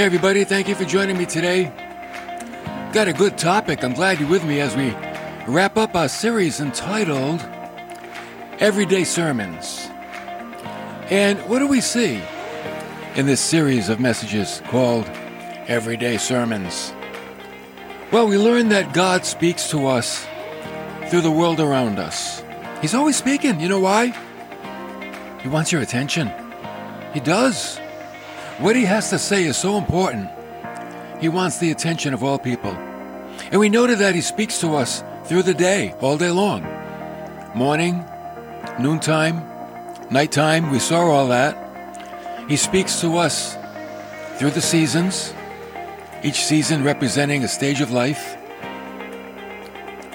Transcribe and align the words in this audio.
Hey, 0.00 0.06
everybody, 0.06 0.44
thank 0.44 0.66
you 0.66 0.74
for 0.74 0.86
joining 0.86 1.18
me 1.18 1.26
today. 1.26 1.64
Got 2.94 3.08
a 3.08 3.12
good 3.12 3.36
topic. 3.36 3.84
I'm 3.84 3.92
glad 3.92 4.18
you're 4.18 4.30
with 4.30 4.42
me 4.46 4.58
as 4.58 4.74
we 4.74 4.94
wrap 5.46 5.76
up 5.76 5.94
our 5.94 6.08
series 6.08 6.58
entitled 6.58 7.46
Everyday 8.60 9.04
Sermons. 9.04 9.90
And 11.10 11.38
what 11.40 11.58
do 11.58 11.66
we 11.66 11.82
see 11.82 12.22
in 13.14 13.26
this 13.26 13.42
series 13.42 13.90
of 13.90 14.00
messages 14.00 14.62
called 14.68 15.04
Everyday 15.68 16.16
Sermons? 16.16 16.94
Well, 18.10 18.26
we 18.26 18.38
learn 18.38 18.70
that 18.70 18.94
God 18.94 19.26
speaks 19.26 19.68
to 19.68 19.86
us 19.86 20.26
through 21.10 21.20
the 21.20 21.30
world 21.30 21.60
around 21.60 21.98
us. 21.98 22.42
He's 22.80 22.94
always 22.94 23.16
speaking. 23.16 23.60
You 23.60 23.68
know 23.68 23.80
why? 23.80 24.16
He 25.42 25.50
wants 25.50 25.70
your 25.70 25.82
attention. 25.82 26.32
He 27.12 27.20
does. 27.20 27.78
What 28.60 28.76
he 28.76 28.84
has 28.84 29.08
to 29.08 29.18
say 29.18 29.44
is 29.44 29.56
so 29.56 29.78
important. 29.78 30.28
He 31.18 31.30
wants 31.30 31.56
the 31.56 31.70
attention 31.70 32.12
of 32.12 32.22
all 32.22 32.38
people. 32.38 32.72
And 33.50 33.58
we 33.58 33.70
noted 33.70 34.00
that 34.00 34.14
he 34.14 34.20
speaks 34.20 34.60
to 34.60 34.76
us 34.76 35.02
through 35.24 35.44
the 35.44 35.54
day, 35.54 35.94
all 36.02 36.18
day 36.18 36.30
long. 36.30 36.62
Morning, 37.54 38.04
noontime, 38.78 39.42
nighttime, 40.10 40.70
we 40.70 40.78
saw 40.78 41.00
all 41.10 41.28
that. 41.28 41.56
He 42.50 42.56
speaks 42.58 43.00
to 43.00 43.16
us 43.16 43.56
through 44.36 44.50
the 44.50 44.60
seasons, 44.60 45.32
each 46.22 46.44
season 46.44 46.84
representing 46.84 47.44
a 47.44 47.48
stage 47.48 47.80
of 47.80 47.90
life. 47.90 48.36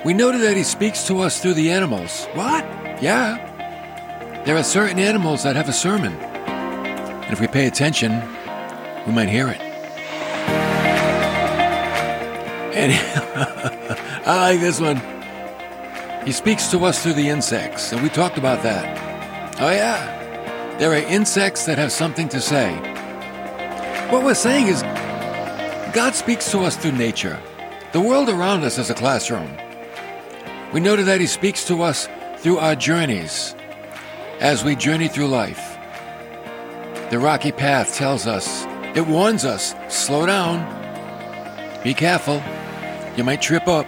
We 0.06 0.14
noted 0.14 0.42
that 0.42 0.56
he 0.56 0.64
speaks 0.64 1.08
to 1.08 1.22
us 1.22 1.42
through 1.42 1.56
the 1.56 1.72
animals. 1.72 2.28
What? 2.36 2.64
Yeah. 3.02 4.44
There 4.46 4.56
are 4.56 4.64
certain 4.64 5.00
animals 5.00 5.42
that 5.42 5.56
have 5.56 5.68
a 5.68 5.74
sermon. 5.74 6.14
And 6.14 7.34
if 7.34 7.42
we 7.42 7.48
pay 7.48 7.66
attention, 7.66 8.22
we 9.06 9.14
might 9.14 9.30
hear 9.30 9.48
it. 9.50 9.62
And 12.76 12.92
I 14.26 14.52
like 14.52 14.60
this 14.60 14.80
one. 14.82 15.02
He 16.26 16.32
speaks 16.32 16.70
to 16.72 16.80
us 16.80 17.02
through 17.04 17.14
the 17.14 17.30
insects, 17.30 17.92
and 17.92 18.02
we 18.02 18.10
talked 18.10 18.38
about 18.38 18.64
that. 18.64 19.62
Oh, 19.62 19.70
yeah. 19.70 20.78
There 20.78 20.92
are 20.92 20.96
insects 20.96 21.66
that 21.66 21.78
have 21.78 21.92
something 21.92 22.28
to 22.30 22.42
say. 22.42 22.74
What 24.10 24.24
we're 24.24 24.34
saying 24.34 24.68
is, 24.68 24.82
God 25.94 26.16
speaks 26.16 26.52
to 26.52 26.60
us 26.60 26.76
through 26.76 26.94
nature. 26.94 27.40
The 27.94 28.02
world 28.02 28.28
around 28.28 28.64
us 28.64 28.78
is 28.78 28.90
a 28.90 28.94
classroom. 28.94 29.56
We 30.74 30.80
noted 30.82 31.06
that 31.06 31.22
He 31.22 31.28
speaks 31.28 31.66
to 31.68 31.82
us 31.84 32.10
through 32.40 32.58
our 32.58 32.76
journeys 32.76 33.56
as 34.42 34.66
we 34.66 34.76
journey 34.76 35.08
through 35.08 35.28
life. 35.28 35.78
The 37.12 37.20
rocky 37.20 37.52
path 37.52 37.96
tells 37.96 38.28
us, 38.28 38.66
it 38.96 39.06
warns 39.06 39.44
us, 39.44 39.76
slow 39.90 40.26
down, 40.26 40.64
be 41.84 41.94
careful, 41.94 42.42
you 43.18 43.24
might 43.24 43.42
trip 43.42 43.68
up. 43.68 43.86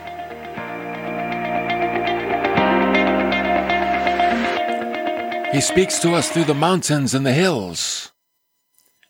He 5.53 5.61
speaks 5.61 5.99
to 5.99 6.13
us 6.13 6.29
through 6.29 6.43
the 6.43 6.53
mountains 6.53 7.13
and 7.13 7.25
the 7.25 7.33
hills. 7.33 8.11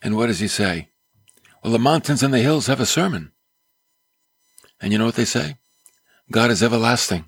And 0.01 0.15
what 0.15 0.27
does 0.27 0.39
he 0.39 0.47
say? 0.47 0.89
Well, 1.63 1.73
the 1.73 1.79
mountains 1.79 2.21
and 2.23 2.33
the 2.33 2.39
hills 2.39 2.67
have 2.67 2.79
a 2.79 2.85
sermon. 2.85 3.31
And 4.79 4.93
you 4.93 4.99
know 4.99 5.05
what 5.05 5.15
they 5.15 5.25
say? 5.25 5.57
God 6.31 6.51
is 6.51 6.61
everlasting. 6.61 7.25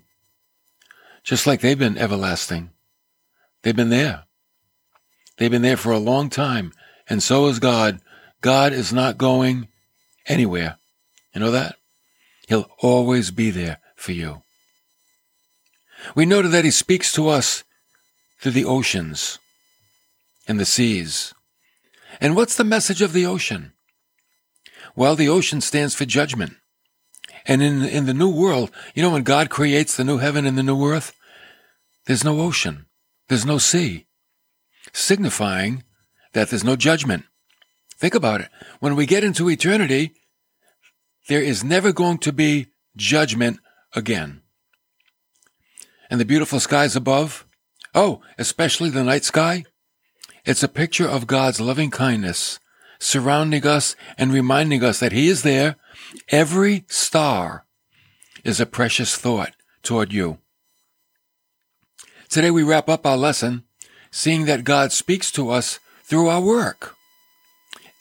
Just 1.23 1.47
like 1.47 1.61
they've 1.61 1.77
been 1.77 1.97
everlasting. 1.97 2.69
They've 3.63 3.75
been 3.75 3.89
there. 3.89 4.25
They've 5.37 5.51
been 5.51 5.63
there 5.63 5.77
for 5.77 5.91
a 5.91 5.99
long 5.99 6.29
time, 6.29 6.71
and 7.09 7.23
so 7.23 7.47
is 7.47 7.59
God. 7.59 7.99
God 8.41 8.73
is 8.73 8.93
not 8.93 9.17
going 9.17 9.67
anywhere. 10.27 10.77
You 11.33 11.41
know 11.41 11.51
that? 11.51 11.75
He'll 12.47 12.69
always 12.79 13.31
be 13.31 13.51
there 13.51 13.79
for 13.95 14.11
you. 14.11 14.41
We 16.15 16.25
noted 16.25 16.51
that 16.51 16.65
He 16.65 16.71
speaks 16.71 17.11
to 17.13 17.27
us 17.27 17.63
through 18.39 18.53
the 18.53 18.65
oceans 18.65 19.39
and 20.47 20.59
the 20.59 20.65
seas. 20.65 21.33
And 22.21 22.35
what's 22.35 22.55
the 22.55 22.63
message 22.63 23.01
of 23.01 23.13
the 23.13 23.25
ocean? 23.25 23.73
Well, 24.95 25.15
the 25.15 25.29
ocean 25.29 25.61
stands 25.61 25.93
for 25.93 26.05
judgment. 26.05 26.53
And 27.45 27.61
in, 27.61 27.83
in 27.83 28.05
the 28.05 28.13
new 28.13 28.29
world, 28.29 28.71
you 28.95 29.01
know, 29.01 29.11
when 29.11 29.23
God 29.23 29.49
creates 29.49 29.95
the 29.95 30.03
new 30.03 30.17
heaven 30.17 30.45
and 30.45 30.57
the 30.57 30.63
new 30.63 30.85
earth, 30.85 31.13
there's 32.05 32.23
no 32.23 32.41
ocean. 32.41 32.87
There's 33.27 33.45
no 33.45 33.59
sea, 33.59 34.07
signifying 34.91 35.83
that 36.33 36.49
there's 36.49 36.63
no 36.63 36.75
judgment. 36.75 37.25
Think 37.99 38.15
about 38.15 38.39
it. 38.39 38.49
When 38.79 38.95
we 38.95 39.05
get 39.05 39.25
into 39.25 39.49
eternity, 39.49 40.13
there 41.27 41.41
is 41.41 41.65
never 41.65 41.91
going 41.91 42.19
to 42.19 42.31
be 42.31 42.67
judgment 42.95 43.59
again. 43.93 44.41
And 46.09 46.19
the 46.19 46.25
beautiful 46.25 46.61
skies 46.61 46.95
above, 46.95 47.45
oh, 47.93 48.21
especially 48.37 48.89
the 48.89 49.03
night 49.03 49.25
sky, 49.25 49.65
it's 50.45 50.63
a 50.63 50.69
picture 50.69 51.07
of 51.07 51.27
God's 51.27 51.59
loving 51.59 51.91
kindness 51.91 52.59
surrounding 52.99 53.67
us 53.67 53.95
and 54.17 54.33
reminding 54.33 54.83
us 54.83 54.99
that 54.99 55.11
He 55.11 55.27
is 55.27 55.43
there. 55.43 55.75
Every 56.29 56.85
star 56.87 57.65
is 58.45 58.61
a 58.61 58.65
precious 58.65 59.15
thought 59.15 59.53
toward 59.83 60.13
you. 60.13 60.39
Today 62.29 62.51
we 62.51 62.63
wrap 62.63 62.87
up 62.87 63.05
our 63.05 63.17
lesson 63.17 63.63
seeing 64.09 64.45
that 64.45 64.63
God 64.63 64.91
speaks 64.91 65.31
to 65.33 65.49
us 65.49 65.79
through 66.03 66.29
our 66.29 66.41
work. 66.41 66.95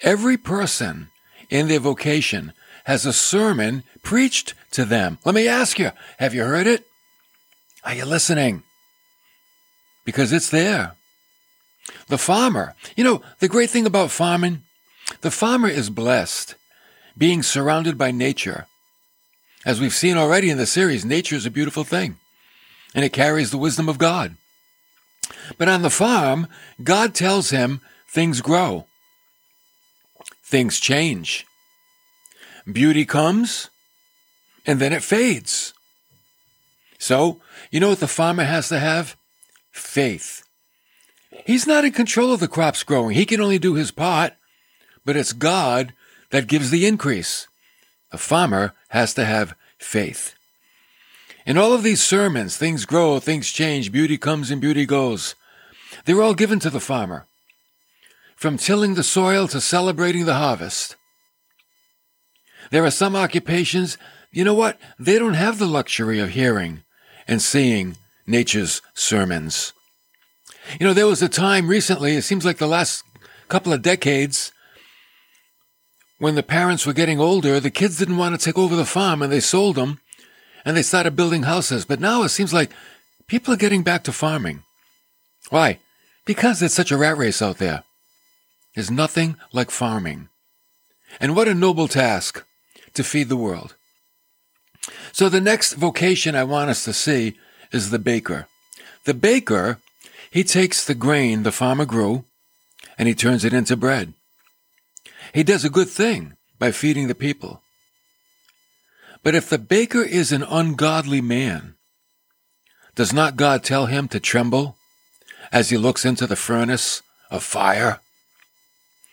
Every 0.02 0.36
person 0.36 1.08
in 1.50 1.68
their 1.68 1.80
vocation 1.80 2.52
has 2.84 3.04
a 3.04 3.12
sermon 3.12 3.82
preached 4.02 4.54
to 4.72 4.84
them. 4.84 5.18
Let 5.24 5.34
me 5.34 5.48
ask 5.48 5.78
you, 5.78 5.90
have 6.18 6.34
you 6.34 6.44
heard 6.44 6.66
it? 6.66 6.86
Are 7.84 7.94
you 7.94 8.04
listening? 8.04 8.62
Because 10.04 10.32
it's 10.32 10.50
there. 10.50 10.92
The 12.08 12.18
farmer, 12.18 12.74
you 12.96 13.04
know, 13.04 13.22
the 13.40 13.48
great 13.48 13.70
thing 13.70 13.86
about 13.86 14.10
farming, 14.10 14.62
the 15.20 15.30
farmer 15.30 15.68
is 15.68 15.90
blessed 15.90 16.54
being 17.16 17.42
surrounded 17.42 17.98
by 17.98 18.10
nature. 18.10 18.66
As 19.66 19.80
we've 19.80 19.94
seen 19.94 20.16
already 20.16 20.50
in 20.50 20.58
the 20.58 20.66
series, 20.66 21.04
nature 21.04 21.34
is 21.34 21.44
a 21.44 21.50
beautiful 21.50 21.84
thing, 21.84 22.16
and 22.94 23.04
it 23.04 23.12
carries 23.12 23.50
the 23.50 23.58
wisdom 23.58 23.88
of 23.88 23.98
God. 23.98 24.36
But 25.58 25.68
on 25.68 25.82
the 25.82 25.90
farm, 25.90 26.46
God 26.82 27.14
tells 27.14 27.50
him 27.50 27.80
things 28.06 28.40
grow, 28.40 28.86
things 30.48 30.80
change. 30.80 31.46
Beauty 32.70 33.04
comes, 33.04 33.68
and 34.66 34.80
then 34.80 34.94
it 34.94 35.02
fades. 35.02 35.74
So, 36.98 37.40
you 37.70 37.80
know 37.80 37.90
what 37.90 38.00
the 38.00 38.08
farmer 38.08 38.44
has 38.44 38.68
to 38.68 38.78
have? 38.78 39.16
Faith. 39.70 40.42
He's 41.44 41.66
not 41.66 41.84
in 41.84 41.92
control 41.92 42.32
of 42.32 42.40
the 42.40 42.48
crops 42.48 42.82
growing. 42.82 43.14
He 43.14 43.26
can 43.26 43.40
only 43.40 43.58
do 43.58 43.74
his 43.74 43.90
part, 43.90 44.32
but 45.04 45.16
it's 45.16 45.32
God 45.32 45.92
that 46.30 46.48
gives 46.48 46.70
the 46.70 46.86
increase. 46.86 47.46
The 48.10 48.18
farmer 48.18 48.72
has 48.88 49.12
to 49.14 49.24
have 49.26 49.54
faith. 49.78 50.34
In 51.44 51.58
all 51.58 51.74
of 51.74 51.82
these 51.82 52.02
sermons, 52.02 52.56
things 52.56 52.86
grow, 52.86 53.20
things 53.20 53.50
change, 53.50 53.92
beauty 53.92 54.16
comes 54.16 54.50
and 54.50 54.60
beauty 54.60 54.86
goes. 54.86 55.34
They're 56.04 56.22
all 56.22 56.34
given 56.34 56.58
to 56.60 56.70
the 56.70 56.80
farmer. 56.80 57.26
From 58.38 58.56
tilling 58.56 58.94
the 58.94 59.02
soil 59.02 59.48
to 59.48 59.60
celebrating 59.60 60.24
the 60.24 60.34
harvest. 60.34 60.94
There 62.70 62.84
are 62.84 62.90
some 62.90 63.16
occupations, 63.16 63.98
you 64.30 64.44
know 64.44 64.54
what? 64.54 64.78
They 64.96 65.18
don't 65.18 65.34
have 65.34 65.58
the 65.58 65.66
luxury 65.66 66.20
of 66.20 66.30
hearing 66.30 66.84
and 67.26 67.42
seeing 67.42 67.96
nature's 68.28 68.80
sermons. 68.94 69.72
You 70.78 70.86
know, 70.86 70.94
there 70.94 71.08
was 71.08 71.20
a 71.20 71.28
time 71.28 71.66
recently, 71.66 72.14
it 72.14 72.22
seems 72.22 72.44
like 72.44 72.58
the 72.58 72.68
last 72.68 73.02
couple 73.48 73.72
of 73.72 73.82
decades, 73.82 74.52
when 76.18 76.36
the 76.36 76.42
parents 76.44 76.86
were 76.86 76.92
getting 76.92 77.18
older, 77.18 77.58
the 77.58 77.72
kids 77.72 77.98
didn't 77.98 78.18
want 78.18 78.38
to 78.38 78.44
take 78.44 78.58
over 78.58 78.76
the 78.76 78.84
farm 78.84 79.20
and 79.20 79.32
they 79.32 79.40
sold 79.40 79.74
them 79.74 80.00
and 80.64 80.76
they 80.76 80.82
started 80.82 81.16
building 81.16 81.42
houses. 81.42 81.84
But 81.84 81.98
now 81.98 82.22
it 82.22 82.28
seems 82.28 82.54
like 82.54 82.70
people 83.26 83.52
are 83.52 83.56
getting 83.56 83.82
back 83.82 84.04
to 84.04 84.12
farming. 84.12 84.62
Why? 85.50 85.80
Because 86.24 86.62
it's 86.62 86.74
such 86.74 86.92
a 86.92 86.96
rat 86.96 87.16
race 87.16 87.42
out 87.42 87.58
there. 87.58 87.82
There's 88.78 88.92
nothing 88.92 89.34
like 89.52 89.72
farming. 89.72 90.28
And 91.18 91.34
what 91.34 91.48
a 91.48 91.52
noble 91.52 91.88
task 91.88 92.44
to 92.94 93.02
feed 93.02 93.28
the 93.28 93.36
world. 93.36 93.74
So 95.10 95.28
the 95.28 95.40
next 95.40 95.72
vocation 95.72 96.36
I 96.36 96.44
want 96.44 96.70
us 96.70 96.84
to 96.84 96.92
see 96.92 97.36
is 97.72 97.90
the 97.90 97.98
baker. 97.98 98.46
The 99.02 99.14
baker, 99.14 99.80
he 100.30 100.44
takes 100.44 100.84
the 100.84 100.94
grain 100.94 101.42
the 101.42 101.50
farmer 101.50 101.86
grew 101.86 102.24
and 102.96 103.08
he 103.08 103.16
turns 103.16 103.44
it 103.44 103.52
into 103.52 103.76
bread. 103.76 104.12
He 105.34 105.42
does 105.42 105.64
a 105.64 105.70
good 105.70 105.88
thing 105.88 106.36
by 106.60 106.70
feeding 106.70 107.08
the 107.08 107.16
people. 107.16 107.62
But 109.24 109.34
if 109.34 109.50
the 109.50 109.58
baker 109.58 110.02
is 110.02 110.30
an 110.30 110.44
ungodly 110.44 111.20
man, 111.20 111.74
does 112.94 113.12
not 113.12 113.34
God 113.34 113.64
tell 113.64 113.86
him 113.86 114.06
to 114.06 114.20
tremble 114.20 114.76
as 115.50 115.70
he 115.70 115.76
looks 115.76 116.04
into 116.04 116.28
the 116.28 116.36
furnace 116.36 117.02
of 117.28 117.42
fire? 117.42 117.98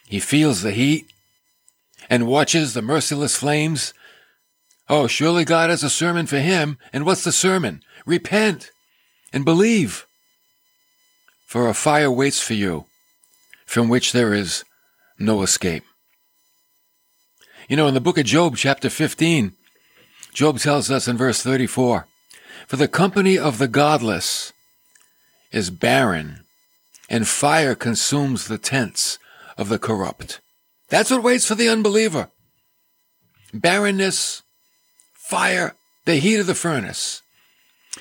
He 0.07 0.19
feels 0.19 0.61
the 0.61 0.71
heat 0.71 1.11
and 2.09 2.27
watches 2.27 2.73
the 2.73 2.81
merciless 2.81 3.35
flames. 3.35 3.93
Oh, 4.87 5.07
surely 5.07 5.45
God 5.45 5.69
has 5.69 5.83
a 5.83 5.89
sermon 5.89 6.27
for 6.27 6.39
him. 6.39 6.77
And 6.93 7.05
what's 7.05 7.23
the 7.23 7.31
sermon? 7.31 7.81
Repent 8.05 8.71
and 9.33 9.43
believe. 9.43 10.05
For 11.45 11.67
a 11.67 11.73
fire 11.73 12.11
waits 12.11 12.41
for 12.41 12.53
you, 12.53 12.85
from 13.65 13.87
which 13.87 14.11
there 14.11 14.33
is 14.33 14.63
no 15.17 15.41
escape. 15.41 15.83
You 17.69 17.77
know, 17.77 17.87
in 17.87 17.93
the 17.93 18.01
book 18.01 18.17
of 18.17 18.25
Job, 18.25 18.57
chapter 18.57 18.89
15, 18.89 19.53
Job 20.33 20.59
tells 20.59 20.91
us 20.91 21.07
in 21.07 21.17
verse 21.17 21.41
34 21.41 22.07
For 22.67 22.75
the 22.75 22.87
company 22.87 23.37
of 23.37 23.57
the 23.57 23.67
godless 23.67 24.53
is 25.51 25.69
barren, 25.69 26.41
and 27.09 27.27
fire 27.27 27.73
consumes 27.73 28.47
the 28.47 28.57
tents 28.57 29.17
of 29.57 29.69
the 29.69 29.79
corrupt. 29.79 30.41
That's 30.89 31.11
what 31.11 31.23
waits 31.23 31.47
for 31.47 31.55
the 31.55 31.69
unbeliever. 31.69 32.29
Barrenness, 33.53 34.43
fire, 35.13 35.75
the 36.05 36.15
heat 36.15 36.39
of 36.39 36.47
the 36.47 36.55
furnace. 36.55 37.21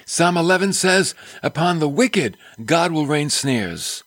Psalm 0.05 0.37
11 0.37 0.73
says, 0.73 1.15
Upon 1.43 1.79
the 1.79 1.89
wicked 1.89 2.37
God 2.65 2.93
will 2.93 3.07
rain 3.07 3.31
snares. 3.31 4.03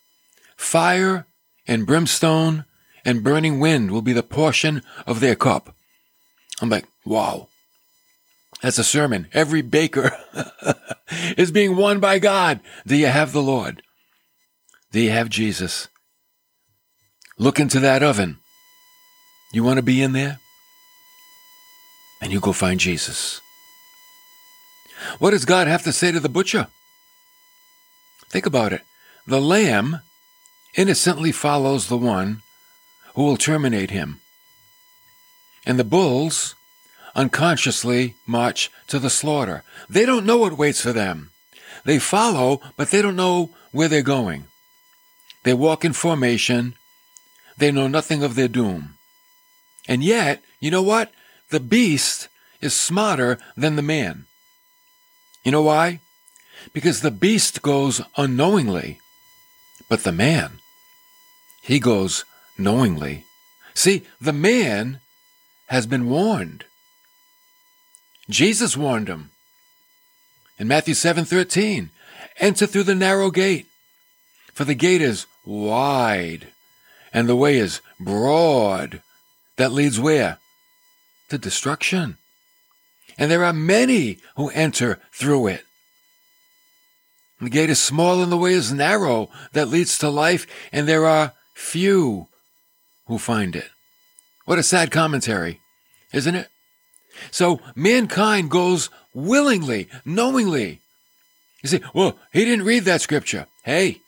Fire 0.56 1.26
and 1.68 1.88
brimstone 1.88 2.66
and 3.06 3.24
burning 3.24 3.60
wind 3.60 3.92
will 3.92 4.02
be 4.02 4.14
the 4.14 4.24
portion 4.24 4.82
of 5.06 5.20
their 5.20 5.36
cup. 5.36 5.76
I'm 6.62 6.70
like, 6.70 6.86
wow. 7.06 7.48
That's 8.62 8.80
a 8.80 8.84
sermon. 8.84 9.28
Every 9.34 9.62
baker 9.62 10.12
is 11.38 11.52
being 11.52 11.76
won 11.76 12.00
by 12.00 12.20
God. 12.20 12.60
Do 12.86 12.96
you 12.96 13.08
have 13.08 13.32
the 13.32 13.42
Lord? 13.42 13.84
Do 14.92 15.00
you 15.00 15.12
have 15.12 15.30
Jesus? 15.30 15.88
Look 17.38 17.60
into 17.60 17.80
that 17.80 18.04
oven. 18.04 18.38
You 19.52 19.64
want 19.64 19.78
to 19.78 19.84
be 19.84 20.02
in 20.02 20.14
there? 20.14 20.40
And 22.22 22.32
you 22.32 22.40
go 22.40 22.52
find 22.52 22.80
Jesus. 22.80 23.42
What 25.20 25.32
does 25.32 25.46
God 25.46 25.68
have 25.68 25.84
to 25.84 25.92
say 25.92 26.12
to 26.12 26.20
the 26.20 26.30
butcher? 26.30 26.68
Think 28.30 28.46
about 28.46 28.74
it. 28.74 28.82
The 29.28 29.40
lamb 29.40 30.02
innocently 30.76 31.32
follows 31.32 31.88
the 31.88 31.98
one 31.98 32.42
who 33.14 33.24
will 33.24 33.38
terminate 33.38 33.92
him. 33.92 34.20
And 35.66 35.78
the 35.78 35.84
bulls 35.84 36.56
unconsciously 37.16 38.16
march 38.26 38.72
to 38.88 39.00
the 39.00 39.10
slaughter. 39.10 39.64
They 39.90 40.06
don't 40.06 40.26
know 40.26 40.38
what 40.38 40.58
waits 40.58 40.82
for 40.82 40.94
them. 40.94 41.32
They 41.84 42.00
follow, 42.00 42.62
but 42.78 42.92
they 42.92 43.02
don't 43.02 43.16
know 43.16 43.52
where 43.72 43.88
they're 43.88 44.02
going. 44.02 44.46
They 45.44 45.54
walk 45.54 45.86
in 45.86 45.94
formation. 45.94 46.76
They 47.58 47.72
know 47.72 47.88
nothing 47.88 48.24
of 48.24 48.36
their 48.36 48.48
doom. 48.48 48.98
And 49.88 50.04
yet, 50.04 50.44
you 50.60 50.70
know 50.70 50.82
what? 50.82 51.12
The 51.50 51.60
beast 51.60 52.28
is 52.62 52.74
smarter 52.74 53.40
than 53.56 53.76
the 53.76 53.82
man. 53.82 54.26
You 55.44 55.52
know 55.52 55.62
why? 55.62 56.00
Because 56.74 57.02
the 57.02 57.12
beast 57.12 57.62
goes 57.62 58.02
unknowingly, 58.18 59.00
but 59.90 60.04
the 60.04 60.12
man, 60.12 60.60
he 61.62 61.80
goes 61.80 62.26
knowingly. 62.58 63.24
See, 63.74 64.04
the 64.20 64.34
man 64.34 65.00
has 65.68 65.86
been 65.86 66.10
warned. 66.10 66.66
Jesus 68.30 68.76
warned 68.76 69.08
him. 69.08 69.32
In 70.60 70.68
Matthew 70.68 70.96
7:13, 70.96 71.92
enter 72.40 72.66
through 72.66 72.84
the 72.84 72.96
narrow 72.96 73.32
gate, 73.32 73.68
for 74.54 74.66
the 74.66 74.74
gate 74.74 75.02
is 75.02 75.28
wide 75.46 76.48
and 77.18 77.28
the 77.28 77.36
way 77.36 77.58
is 77.58 77.82
broad 78.00 79.02
that 79.56 79.72
leads 79.72 80.00
where? 80.00 80.38
To 81.30 81.40
destruction. 81.40 82.18
And 83.18 83.32
there 83.32 83.44
are 83.44 83.54
many 83.54 84.20
who 84.36 84.50
enter 84.50 85.00
through 85.12 85.48
it. 85.48 85.64
The 87.42 87.50
gate 87.50 87.72
is 87.72 87.80
small 87.80 88.22
and 88.22 88.32
the 88.32 88.38
way 88.38 88.54
is 88.54 88.72
narrow 88.72 89.32
that 89.54 89.68
leads 89.68 89.98
to 89.98 90.10
life, 90.10 90.46
and 90.72 90.88
there 90.88 91.08
are 91.08 91.34
few 91.56 92.28
who 93.08 93.18
find 93.18 93.56
it. 93.56 93.72
What 94.46 94.60
a 94.60 94.64
sad 94.64 94.92
commentary, 94.92 95.60
isn't 96.14 96.36
it? 96.36 96.50
So 97.32 97.60
mankind 97.76 98.52
goes 98.52 98.92
willingly, 99.16 99.90
knowingly. 100.06 100.82
You 101.64 101.70
say, 101.70 101.82
well, 101.96 102.20
he 102.32 102.46
didn't 102.46 102.66
read 102.66 102.84
that 102.84 103.02
scripture. 103.02 103.48
Hey, 103.64 104.02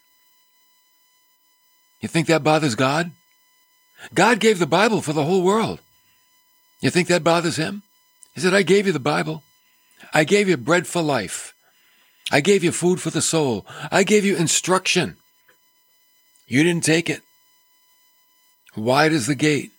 you 2.10 2.12
think 2.12 2.28
that 2.28 2.44
bothers 2.44 2.74
God? 2.74 3.12
God 4.16 4.40
gave 4.40 4.58
the 4.58 4.66
Bible 4.66 5.00
for 5.00 5.14
the 5.14 5.26
whole 5.26 5.44
world. 5.44 5.80
You 6.82 6.90
think 6.90 7.08
that 7.08 7.24
bothers 7.24 7.58
him? 7.58 7.84
He 8.34 8.42
said, 8.42 8.56
I 8.56 8.64
gave 8.64 8.88
you 8.88 8.94
the 8.94 9.00
Bible. 9.00 9.44
I 10.12 10.24
gave 10.24 10.50
you 10.50 10.58
bread 10.58 10.88
for 10.88 11.04
life. 11.04 11.54
I 12.32 12.42
gave 12.42 12.64
you 12.64 12.72
food 12.72 13.00
for 13.00 13.12
the 13.12 13.22
soul. 13.22 13.64
I 13.92 14.02
gave 14.02 14.26
you 14.26 14.36
instruction. 14.36 15.18
You 16.48 16.64
didn't 16.64 16.84
take 16.84 17.12
it. 17.12 17.22
Wide 18.76 19.12
is 19.12 19.28
the 19.28 19.36
gate. 19.36 19.72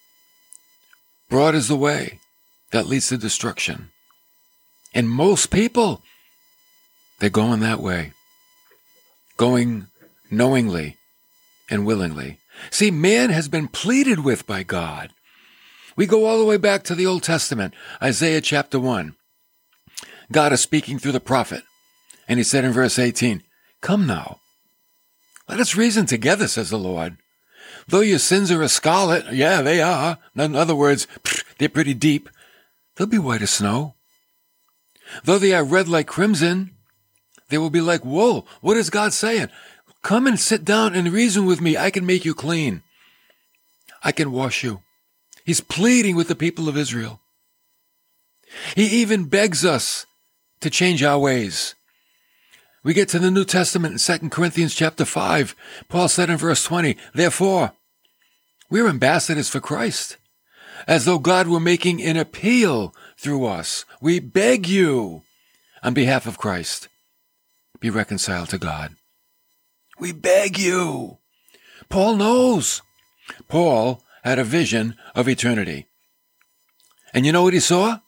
Broad 1.29 1.57
is 1.57 1.67
the 1.67 1.75
way 1.75 2.21
that 2.71 2.87
leads 2.87 3.09
to 3.09 3.19
destruction. 3.19 3.91
And 4.95 5.11
most 5.11 5.51
people, 5.51 6.03
they're 7.19 7.29
going 7.29 7.59
that 7.61 7.81
way. 7.81 8.13
Going 9.37 9.89
knowingly 10.31 10.97
and 11.71 11.87
willingly. 11.87 12.39
See, 12.71 12.91
man 12.91 13.31
has 13.31 13.49
been 13.49 13.69
pleaded 13.69 14.25
with 14.25 14.47
by 14.47 14.63
God. 14.63 15.13
We 15.97 16.07
go 16.07 16.27
all 16.27 16.39
the 16.39 16.45
way 16.45 16.57
back 16.57 16.83
to 16.85 16.95
the 16.95 17.07
Old 17.07 17.23
Testament, 17.23 17.75
Isaiah 18.03 18.41
chapter 18.41 18.79
1. 18.79 19.15
God 20.33 20.53
is 20.53 20.61
speaking 20.61 20.99
through 20.99 21.13
the 21.13 21.21
prophet, 21.21 21.63
and 22.29 22.39
he 22.39 22.45
said 22.45 22.65
in 22.65 22.73
verse 22.73 22.99
18, 22.99 23.43
Come 23.81 24.07
now, 24.07 24.41
let 25.49 25.59
us 25.61 25.77
reason 25.77 26.07
together, 26.07 26.47
says 26.47 26.71
the 26.71 26.79
Lord. 26.79 27.17
Though 27.89 28.01
your 28.01 28.21
sins 28.21 28.51
are 28.51 28.63
as 28.63 28.73
scarlet, 28.73 29.33
yeah, 29.33 29.63
they 29.63 29.81
are. 29.81 30.19
In 30.37 30.55
other 30.55 30.77
words, 30.77 31.09
they're 31.59 31.69
pretty 31.69 31.95
deep. 31.95 32.29
They'll 32.95 33.09
be 33.09 33.19
white 33.19 33.43
as 33.43 33.51
snow. 33.51 33.95
Though 35.25 35.39
they 35.39 35.53
are 35.53 35.65
red 35.65 35.89
like 35.89 36.07
crimson, 36.07 36.77
they 37.49 37.59
will 37.59 37.71
be 37.71 37.81
like 37.81 38.05
wool. 38.05 38.47
What 38.61 38.77
is 38.77 38.91
God 38.91 39.13
saying? 39.13 39.49
Come 40.03 40.27
and 40.27 40.39
sit 40.39 40.65
down 40.65 40.95
and 40.95 41.13
reason 41.13 41.47
with 41.47 41.61
me. 41.61 41.77
I 41.77 41.91
can 41.91 42.07
make 42.07 42.25
you 42.25 42.35
clean. 42.35 42.83
I 44.03 44.13
can 44.13 44.33
wash 44.33 44.65
you. 44.65 44.83
He's 45.45 45.61
pleading 45.61 46.17
with 46.17 46.29
the 46.29 46.35
people 46.35 46.69
of 46.69 46.77
Israel. 46.77 47.21
He 48.75 48.87
even 48.87 49.25
begs 49.25 49.65
us 49.65 50.07
to 50.61 50.71
change 50.71 51.03
our 51.03 51.19
ways. 51.19 51.75
We 52.83 52.95
get 52.95 53.09
to 53.11 53.19
the 53.19 53.31
New 53.31 53.45
Testament 53.45 53.93
in 53.93 54.21
2 54.21 54.31
Corinthians 54.31 54.75
chapter 54.75 55.05
5. 55.05 55.55
Paul 55.89 56.09
said 56.09 56.31
in 56.31 56.39
verse 56.39 56.65
20, 56.65 56.97
Therefore, 57.15 57.73
we're 58.71 58.89
ambassadors 58.89 59.49
for 59.49 59.61
Christ, 59.61 60.17
as 60.87 61.05
though 61.05 61.19
God 61.19 61.47
were 61.47 61.61
making 61.61 62.03
an 62.03 62.17
appeal 62.17 62.95
through 63.19 63.45
us. 63.45 63.85
We 64.01 64.19
beg 64.19 64.67
you, 64.67 65.23
on 65.83 65.93
behalf 65.93 66.27
of 66.27 66.39
Christ, 66.39 66.89
be 67.81 67.91
reconciled 67.91 68.49
to 68.51 68.59
God. 68.59 68.97
We 70.01 70.13
beg 70.13 70.59
you. 70.59 71.19
Paul 71.89 72.17
knows. 72.17 72.83
Paul 73.49 74.03
had 74.25 74.39
a 74.39 74.45
vision 74.45 74.97
of 75.15 75.29
eternity. 75.29 75.87
And 77.13 77.27
you 77.27 77.33
know 77.33 77.43
what 77.43 77.53
he 77.53 77.61
saw? 77.61 77.99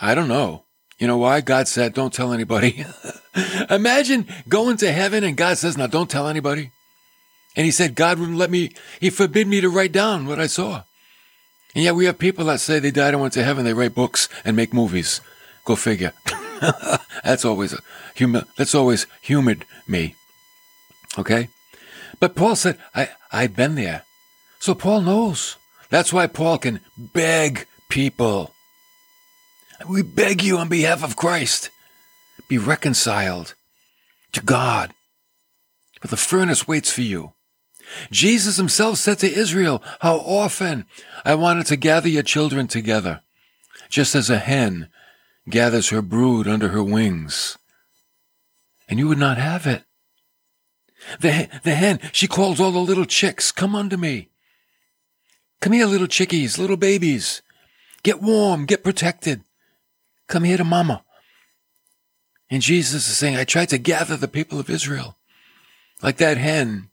I 0.00 0.14
don't 0.14 0.28
know. 0.28 0.64
You 0.98 1.06
know 1.06 1.18
why? 1.18 1.40
God 1.40 1.68
said, 1.68 1.94
don't 1.94 2.12
tell 2.12 2.32
anybody. 2.32 2.84
Imagine 3.70 4.26
going 4.48 4.76
to 4.78 4.92
heaven 4.92 5.24
and 5.24 5.36
God 5.36 5.58
says, 5.58 5.76
now 5.76 5.86
don't 5.86 6.10
tell 6.10 6.28
anybody. 6.28 6.70
And 7.56 7.64
he 7.64 7.70
said, 7.70 7.94
God 7.94 8.18
wouldn't 8.18 8.38
let 8.38 8.50
me, 8.50 8.72
he 9.00 9.10
forbid 9.10 9.46
me 9.46 9.60
to 9.60 9.68
write 9.68 9.92
down 9.92 10.26
what 10.26 10.40
I 10.40 10.46
saw. 10.46 10.82
And 11.74 11.84
yet 11.84 11.94
we 11.94 12.04
have 12.04 12.18
people 12.18 12.46
that 12.46 12.60
say 12.60 12.78
they 12.78 12.90
died 12.90 13.14
and 13.14 13.20
went 13.20 13.32
to 13.34 13.44
heaven. 13.44 13.64
They 13.64 13.72
write 13.72 13.94
books 13.94 14.28
and 14.44 14.56
make 14.56 14.74
movies. 14.74 15.20
Go 15.64 15.76
figure. 15.76 16.12
that's 17.24 17.44
always 17.44 17.72
a 17.72 17.78
humi- 18.14 18.44
that's 18.56 18.74
always 18.74 19.06
humored 19.22 19.64
me. 19.86 20.16
Okay? 21.18 21.48
But 22.20 22.34
Paul 22.34 22.56
said, 22.56 22.78
I, 22.94 23.10
I've 23.32 23.56
been 23.56 23.74
there. 23.74 24.04
So 24.60 24.74
Paul 24.74 25.02
knows. 25.02 25.56
That's 25.90 26.12
why 26.12 26.26
Paul 26.26 26.58
can 26.58 26.80
beg 26.96 27.66
people. 27.88 28.52
We 29.88 30.02
beg 30.02 30.42
you 30.42 30.58
on 30.58 30.68
behalf 30.68 31.02
of 31.02 31.16
Christ, 31.16 31.70
be 32.48 32.58
reconciled 32.58 33.54
to 34.32 34.40
God. 34.40 34.92
For 36.00 36.08
the 36.08 36.16
furnace 36.16 36.66
waits 36.66 36.90
for 36.90 37.02
you. 37.02 37.32
Jesus 38.10 38.56
himself 38.56 38.98
said 38.98 39.18
to 39.18 39.32
Israel, 39.32 39.82
How 40.00 40.16
often 40.16 40.86
I 41.24 41.34
wanted 41.34 41.66
to 41.66 41.76
gather 41.76 42.08
your 42.08 42.22
children 42.22 42.66
together, 42.66 43.20
just 43.88 44.14
as 44.14 44.30
a 44.30 44.38
hen 44.38 44.88
gathers 45.48 45.90
her 45.90 46.02
brood 46.02 46.48
under 46.48 46.68
her 46.68 46.82
wings. 46.82 47.58
And 48.88 48.98
you 48.98 49.08
would 49.08 49.18
not 49.18 49.38
have 49.38 49.66
it. 49.66 49.84
The, 51.20 51.48
the 51.62 51.74
hen, 51.74 52.00
she 52.12 52.26
calls 52.26 52.60
all 52.60 52.72
the 52.72 52.78
little 52.78 53.04
chicks, 53.04 53.52
come 53.52 53.74
unto 53.74 53.96
me. 53.96 54.28
Come 55.60 55.72
here, 55.74 55.86
little 55.86 56.06
chickies, 56.06 56.58
little 56.58 56.76
babies. 56.76 57.42
Get 58.02 58.20
warm, 58.20 58.66
get 58.66 58.82
protected. 58.82 59.42
Come 60.26 60.44
here 60.44 60.56
to 60.56 60.64
mama. 60.64 61.04
And 62.50 62.62
Jesus 62.62 63.08
is 63.08 63.16
saying, 63.16 63.36
I 63.36 63.44
tried 63.44 63.68
to 63.70 63.78
gather 63.78 64.16
the 64.16 64.28
people 64.28 64.58
of 64.58 64.68
Israel 64.68 65.16
like 66.02 66.16
that 66.18 66.36
hen, 66.36 66.90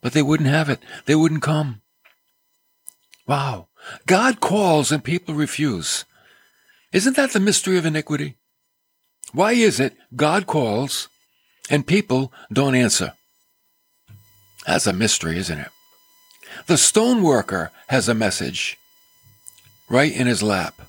but 0.00 0.12
they 0.12 0.22
wouldn't 0.22 0.48
have 0.48 0.68
it. 0.68 0.80
They 1.04 1.14
wouldn't 1.14 1.42
come. 1.42 1.82
Wow. 3.26 3.68
God 4.06 4.40
calls 4.40 4.90
and 4.90 5.04
people 5.04 5.34
refuse. 5.34 6.04
Isn't 6.92 7.16
that 7.16 7.32
the 7.32 7.40
mystery 7.40 7.76
of 7.76 7.86
iniquity? 7.86 8.36
Why 9.32 9.52
is 9.52 9.78
it 9.78 9.96
God 10.14 10.46
calls 10.46 11.08
and 11.68 11.86
people 11.86 12.32
don't 12.52 12.74
answer? 12.74 13.12
That's 14.66 14.86
a 14.86 14.92
mystery, 14.92 15.38
isn't 15.38 15.58
it? 15.58 15.70
The 16.66 16.76
stone 16.76 17.22
worker 17.22 17.70
has 17.88 18.08
a 18.08 18.14
message 18.14 18.78
right 19.88 20.12
in 20.12 20.26
his 20.26 20.42
lap. 20.42 20.80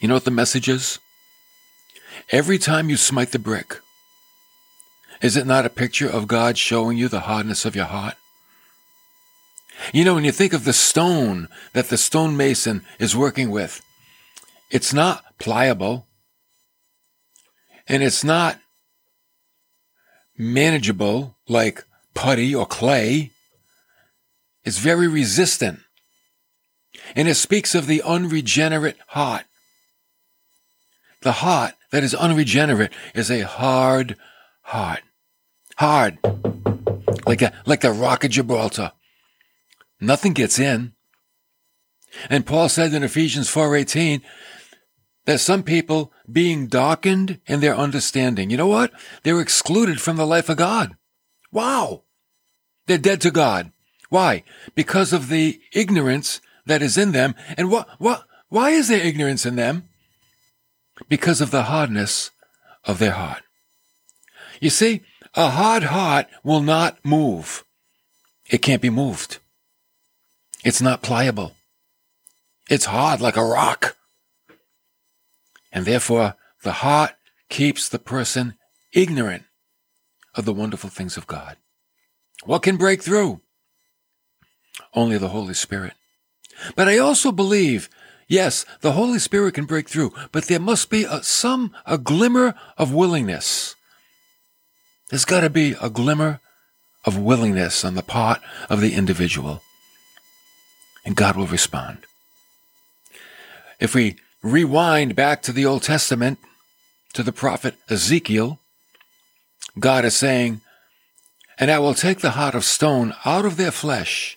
You 0.00 0.08
know 0.08 0.14
what 0.14 0.24
the 0.24 0.30
message 0.30 0.68
is? 0.68 0.98
Every 2.30 2.58
time 2.58 2.90
you 2.90 2.96
smite 2.96 3.30
the 3.30 3.38
brick, 3.38 3.78
is 5.22 5.36
it 5.36 5.46
not 5.46 5.66
a 5.66 5.70
picture 5.70 6.08
of 6.08 6.26
God 6.26 6.58
showing 6.58 6.96
you 6.96 7.08
the 7.08 7.20
hardness 7.20 7.64
of 7.64 7.76
your 7.76 7.84
heart? 7.84 8.14
You 9.92 10.04
know, 10.04 10.14
when 10.14 10.24
you 10.24 10.32
think 10.32 10.52
of 10.52 10.64
the 10.64 10.72
stone 10.72 11.48
that 11.72 11.88
the 11.88 11.96
stonemason 11.96 12.84
is 12.98 13.16
working 13.16 13.50
with, 13.50 13.82
it's 14.70 14.92
not 14.92 15.24
pliable 15.38 16.06
and 17.86 18.02
it's 18.02 18.24
not 18.24 18.58
manageable 20.36 21.36
like 21.48 21.84
putty 22.14 22.54
or 22.54 22.66
clay. 22.66 23.32
It's 24.64 24.78
very 24.78 25.08
resistant. 25.08 25.80
And 27.14 27.28
it 27.28 27.34
speaks 27.34 27.74
of 27.74 27.86
the 27.86 28.02
unregenerate 28.02 28.98
heart. 29.08 29.44
The 31.22 31.32
heart 31.32 31.74
that 31.92 32.02
is 32.02 32.14
unregenerate 32.14 32.92
is 33.14 33.30
a 33.30 33.40
hard 33.40 34.16
heart. 34.62 35.02
Hard. 35.76 36.18
Like 37.26 37.42
a, 37.42 37.52
like 37.66 37.80
the 37.80 37.92
rock 37.92 38.24
of 38.24 38.30
Gibraltar. 38.30 38.92
Nothing 40.00 40.32
gets 40.32 40.58
in. 40.58 40.94
And 42.28 42.46
Paul 42.46 42.68
said 42.68 42.92
in 42.92 43.02
Ephesians 43.02 43.48
4:18 43.48 44.22
that 45.26 45.40
some 45.40 45.62
people 45.62 46.12
being 46.30 46.66
darkened 46.66 47.40
in 47.46 47.60
their 47.60 47.76
understanding, 47.76 48.50
you 48.50 48.56
know 48.56 48.66
what? 48.66 48.92
They're 49.22 49.40
excluded 49.40 50.00
from 50.00 50.16
the 50.16 50.26
life 50.26 50.48
of 50.48 50.56
God. 50.56 50.96
Wow. 51.52 52.02
They're 52.86 52.98
dead 52.98 53.20
to 53.22 53.30
God. 53.30 53.72
Why? 54.08 54.44
Because 54.74 55.12
of 55.12 55.28
the 55.28 55.60
ignorance 55.72 56.40
that 56.66 56.82
is 56.82 56.98
in 56.98 57.12
them. 57.12 57.34
And 57.56 57.70
what, 57.70 57.88
what, 57.98 58.24
why 58.48 58.70
is 58.70 58.88
there 58.88 59.00
ignorance 59.00 59.46
in 59.46 59.56
them? 59.56 59.88
Because 61.08 61.40
of 61.40 61.50
the 61.50 61.64
hardness 61.64 62.30
of 62.84 62.98
their 62.98 63.12
heart. 63.12 63.42
You 64.60 64.70
see, 64.70 65.02
a 65.34 65.50
hard 65.50 65.84
heart 65.84 66.26
will 66.42 66.60
not 66.60 66.98
move. 67.04 67.64
It 68.48 68.58
can't 68.58 68.82
be 68.82 68.90
moved. 68.90 69.38
It's 70.64 70.82
not 70.82 71.02
pliable. 71.02 71.54
It's 72.68 72.86
hard 72.86 73.20
like 73.20 73.36
a 73.36 73.44
rock. 73.44 73.96
And 75.72 75.86
therefore, 75.86 76.34
the 76.62 76.72
heart 76.72 77.12
keeps 77.48 77.88
the 77.88 77.98
person 77.98 78.54
ignorant 78.92 79.44
of 80.34 80.44
the 80.44 80.52
wonderful 80.52 80.90
things 80.90 81.16
of 81.16 81.26
God. 81.26 81.56
What 82.44 82.62
can 82.62 82.76
break 82.76 83.02
through? 83.02 83.40
Only 84.94 85.18
the 85.18 85.28
Holy 85.28 85.54
Spirit. 85.54 85.94
But 86.76 86.88
I 86.88 86.98
also 86.98 87.32
believe, 87.32 87.88
yes, 88.28 88.64
the 88.80 88.92
Holy 88.92 89.18
Spirit 89.18 89.54
can 89.54 89.64
break 89.64 89.88
through, 89.88 90.12
but 90.32 90.44
there 90.46 90.60
must 90.60 90.90
be 90.90 91.04
a, 91.04 91.22
some, 91.22 91.72
a 91.86 91.98
glimmer 91.98 92.54
of 92.78 92.94
willingness. 92.94 93.74
There's 95.10 95.24
got 95.24 95.40
to 95.40 95.50
be 95.50 95.74
a 95.80 95.90
glimmer 95.90 96.40
of 97.04 97.18
willingness 97.18 97.84
on 97.84 97.94
the 97.94 98.02
part 98.02 98.40
of 98.68 98.80
the 98.80 98.94
individual. 98.94 99.62
And 101.04 101.16
God 101.16 101.36
will 101.36 101.46
respond. 101.46 101.98
If 103.80 103.94
we 103.94 104.16
rewind 104.42 105.16
back 105.16 105.42
to 105.42 105.52
the 105.52 105.64
Old 105.66 105.82
Testament, 105.82 106.38
to 107.14 107.22
the 107.22 107.32
prophet 107.32 107.74
Ezekiel, 107.88 108.58
God 109.78 110.04
is 110.04 110.16
saying, 110.16 110.60
And 111.58 111.70
I 111.70 111.78
will 111.78 111.94
take 111.94 112.20
the 112.20 112.30
heart 112.30 112.54
of 112.54 112.64
stone 112.64 113.14
out 113.24 113.44
of 113.44 113.56
their 113.56 113.70
flesh 113.70 114.36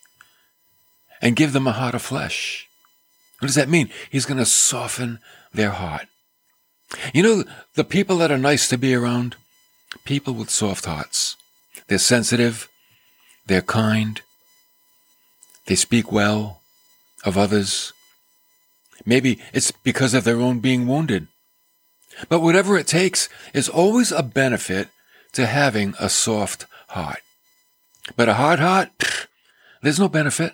and 1.22 1.36
give 1.36 1.54
them 1.54 1.68
a 1.68 1.72
heart 1.72 1.96
of 1.96 2.02
flesh. 2.02 2.68
What 3.40 3.48
does 3.48 3.56
that 3.56 3.70
mean? 3.70 3.90
He's 4.10 4.26
going 4.26 4.38
to 4.38 4.46
soften 4.46 5.20
their 5.54 5.72
heart. 5.72 6.08
You 7.14 7.24
know, 7.24 7.44
the 7.76 7.84
people 7.84 8.18
that 8.18 8.32
are 8.32 8.38
nice 8.38 8.68
to 8.70 8.78
be 8.78 8.94
around? 8.94 9.36
People 10.06 10.34
with 10.34 10.50
soft 10.50 10.86
hearts. 10.86 11.36
They're 11.88 11.98
sensitive. 11.98 12.70
They're 13.46 13.62
kind. 13.62 14.22
They 15.66 15.76
speak 15.76 16.12
well 16.12 16.62
of 17.24 17.38
others. 17.38 17.94
Maybe 19.06 19.40
it's 19.54 19.72
because 19.72 20.14
of 20.14 20.24
their 20.24 20.40
own 20.40 20.60
being 20.60 20.88
wounded. 20.88 21.28
But 22.30 22.42
whatever 22.42 22.78
it 22.78 22.88
takes 22.88 23.28
is 23.54 23.70
always 23.70 24.12
a 24.12 24.24
benefit 24.24 24.90
to 25.34 25.46
having 25.46 25.94
a 26.00 26.10
soft 26.10 26.66
heart. 26.90 27.22
But 28.16 28.30
a 28.30 28.36
hard 28.36 28.60
heart, 28.60 28.90
pff, 28.98 29.28
there's 29.82 30.00
no 30.00 30.10
benefit. 30.10 30.54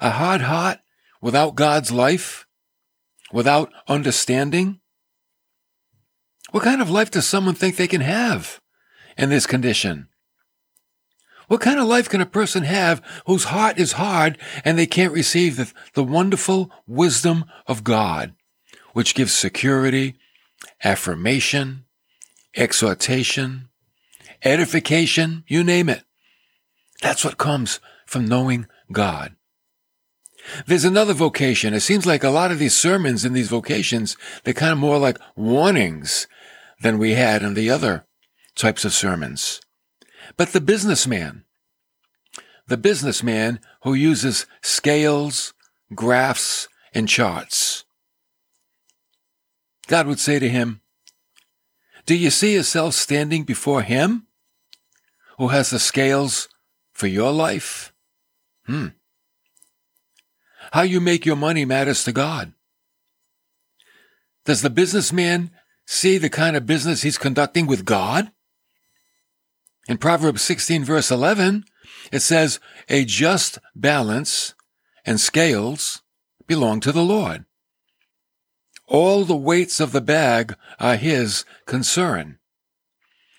A 0.00 0.10
hard 0.10 0.42
heart 0.42 0.78
without 1.20 1.54
God's 1.54 1.90
life, 1.90 2.46
without 3.32 3.72
understanding. 3.88 4.80
What 6.50 6.62
kind 6.62 6.80
of 6.80 6.90
life 6.90 7.10
does 7.10 7.26
someone 7.26 7.54
think 7.54 7.76
they 7.76 7.88
can 7.88 8.00
have 8.00 8.60
in 9.18 9.30
this 9.30 9.46
condition? 9.46 10.08
What 11.48 11.60
kind 11.60 11.78
of 11.78 11.86
life 11.86 12.08
can 12.08 12.20
a 12.20 12.26
person 12.26 12.62
have 12.64 13.02
whose 13.26 13.44
heart 13.44 13.78
is 13.78 13.92
hard 13.92 14.38
and 14.64 14.78
they 14.78 14.86
can't 14.86 15.12
receive 15.12 15.56
the, 15.56 15.72
the 15.94 16.04
wonderful 16.04 16.70
wisdom 16.86 17.44
of 17.66 17.84
God, 17.84 18.34
which 18.92 19.14
gives 19.14 19.32
security, 19.32 20.14
affirmation, 20.82 21.84
exhortation, 22.56 23.68
edification, 24.42 25.44
you 25.46 25.64
name 25.64 25.88
it. 25.88 26.04
That's 27.02 27.24
what 27.24 27.38
comes 27.38 27.80
from 28.06 28.26
knowing 28.26 28.66
God. 28.92 29.34
There's 30.66 30.84
another 30.84 31.14
vocation. 31.14 31.74
It 31.74 31.80
seems 31.80 32.06
like 32.06 32.22
a 32.22 32.30
lot 32.30 32.52
of 32.52 32.58
these 32.58 32.76
sermons 32.76 33.24
in 33.24 33.32
these 33.32 33.48
vocations, 33.48 34.16
they're 34.44 34.54
kind 34.54 34.72
of 34.72 34.78
more 34.78 34.98
like 34.98 35.18
warnings 35.36 36.26
than 36.80 36.98
we 36.98 37.12
had 37.12 37.42
in 37.42 37.54
the 37.54 37.70
other 37.70 38.06
types 38.54 38.84
of 38.84 38.92
sermons. 38.92 39.60
But 40.36 40.52
the 40.52 40.60
businessman, 40.60 41.44
the 42.66 42.76
businessman 42.76 43.60
who 43.82 43.94
uses 43.94 44.46
scales, 44.62 45.54
graphs, 45.94 46.68
and 46.94 47.08
charts. 47.08 47.84
God 49.86 50.06
would 50.06 50.20
say 50.20 50.38
to 50.38 50.48
him, 50.48 50.80
Do 52.06 52.14
you 52.14 52.30
see 52.30 52.54
yourself 52.54 52.94
standing 52.94 53.44
before 53.44 53.82
him 53.82 54.26
who 55.38 55.48
has 55.48 55.70
the 55.70 55.78
scales 55.78 56.48
for 56.92 57.06
your 57.06 57.32
life? 57.32 57.92
Hmm. 58.66 58.88
How 60.72 60.82
you 60.82 61.00
make 61.00 61.24
your 61.24 61.36
money 61.36 61.64
matters 61.64 62.04
to 62.04 62.12
God. 62.12 62.52
Does 64.44 64.60
the 64.60 64.70
businessman 64.70 65.50
see 65.86 66.18
the 66.18 66.28
kind 66.28 66.56
of 66.56 66.66
business 66.66 67.02
he's 67.02 67.18
conducting 67.18 67.66
with 67.66 67.84
God? 67.84 68.30
In 69.88 69.98
Proverbs 69.98 70.42
16 70.42 70.84
verse 70.84 71.10
11, 71.10 71.64
it 72.12 72.20
says, 72.20 72.60
a 72.88 73.04
just 73.04 73.58
balance 73.74 74.54
and 75.06 75.20
scales 75.20 76.02
belong 76.46 76.80
to 76.80 76.92
the 76.92 77.04
Lord. 77.04 77.44
All 78.86 79.24
the 79.24 79.36
weights 79.36 79.80
of 79.80 79.92
the 79.92 80.00
bag 80.00 80.54
are 80.78 80.96
his 80.96 81.44
concern. 81.66 82.38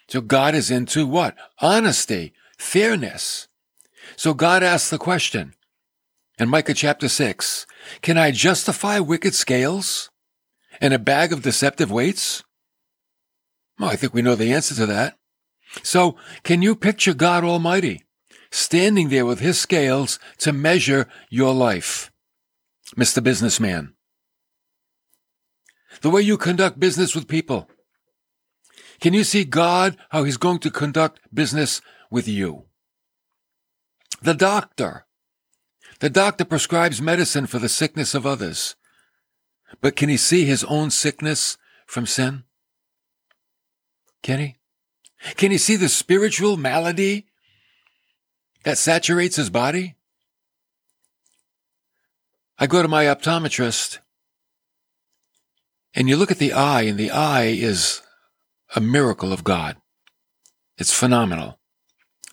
So 0.07 0.21
God 0.21 0.55
is 0.55 0.71
into 0.71 1.07
what? 1.07 1.35
Honesty, 1.59 2.33
fairness. 2.57 3.47
So 4.15 4.33
God 4.33 4.63
asks 4.63 4.89
the 4.89 4.97
question 4.97 5.53
in 6.37 6.49
Micah 6.49 6.73
chapter 6.73 7.07
6, 7.07 7.65
can 8.01 8.17
I 8.17 8.31
justify 8.31 8.99
wicked 8.99 9.33
scales 9.33 10.09
and 10.81 10.93
a 10.93 10.99
bag 10.99 11.31
of 11.31 11.41
deceptive 11.41 11.91
weights? 11.91 12.43
Well, 13.79 13.89
I 13.89 13.95
think 13.95 14.13
we 14.13 14.21
know 14.21 14.35
the 14.35 14.53
answer 14.53 14.75
to 14.75 14.85
that. 14.85 15.17
So, 15.83 16.15
can 16.43 16.61
you 16.61 16.75
picture 16.75 17.13
God 17.13 17.43
Almighty 17.43 18.03
standing 18.51 19.09
there 19.09 19.25
with 19.25 19.39
his 19.39 19.59
scales 19.59 20.19
to 20.37 20.53
measure 20.53 21.07
your 21.29 21.53
life, 21.53 22.11
Mr. 22.95 23.21
Businessman? 23.21 23.94
The 26.01 26.09
way 26.09 26.21
you 26.21 26.37
conduct 26.37 26.79
business 26.79 27.15
with 27.15 27.27
people. 27.27 27.69
Can 28.99 29.13
you 29.13 29.23
see 29.23 29.43
God, 29.43 29.97
how 30.09 30.23
he's 30.23 30.37
going 30.37 30.59
to 30.59 30.71
conduct 30.71 31.19
business 31.33 31.81
with 32.09 32.27
you? 32.27 32.65
The 34.21 34.33
doctor. 34.33 35.05
The 35.99 36.09
doctor 36.09 36.45
prescribes 36.45 37.01
medicine 37.01 37.47
for 37.47 37.59
the 37.59 37.69
sickness 37.69 38.13
of 38.13 38.25
others. 38.25 38.75
But 39.81 39.95
can 39.95 40.09
he 40.09 40.17
see 40.17 40.45
his 40.45 40.63
own 40.63 40.91
sickness 40.91 41.57
from 41.85 42.05
sin? 42.05 42.43
Can 44.21 44.39
he? 44.39 44.55
Can 45.35 45.51
he 45.51 45.57
see 45.57 45.75
the 45.75 45.89
spiritual 45.89 46.57
malady 46.57 47.27
that 48.63 48.77
saturates 48.77 49.35
his 49.35 49.49
body? 49.49 49.95
I 52.57 52.67
go 52.67 52.81
to 52.81 52.87
my 52.87 53.05
optometrist 53.05 53.99
and 55.95 56.09
you 56.09 56.17
look 56.17 56.31
at 56.31 56.39
the 56.39 56.53
eye 56.53 56.81
and 56.81 56.97
the 56.97 57.11
eye 57.11 57.45
is 57.45 58.01
a 58.75 58.81
miracle 58.81 59.31
of 59.31 59.43
God. 59.43 59.77
It's 60.77 60.93
phenomenal 60.93 61.59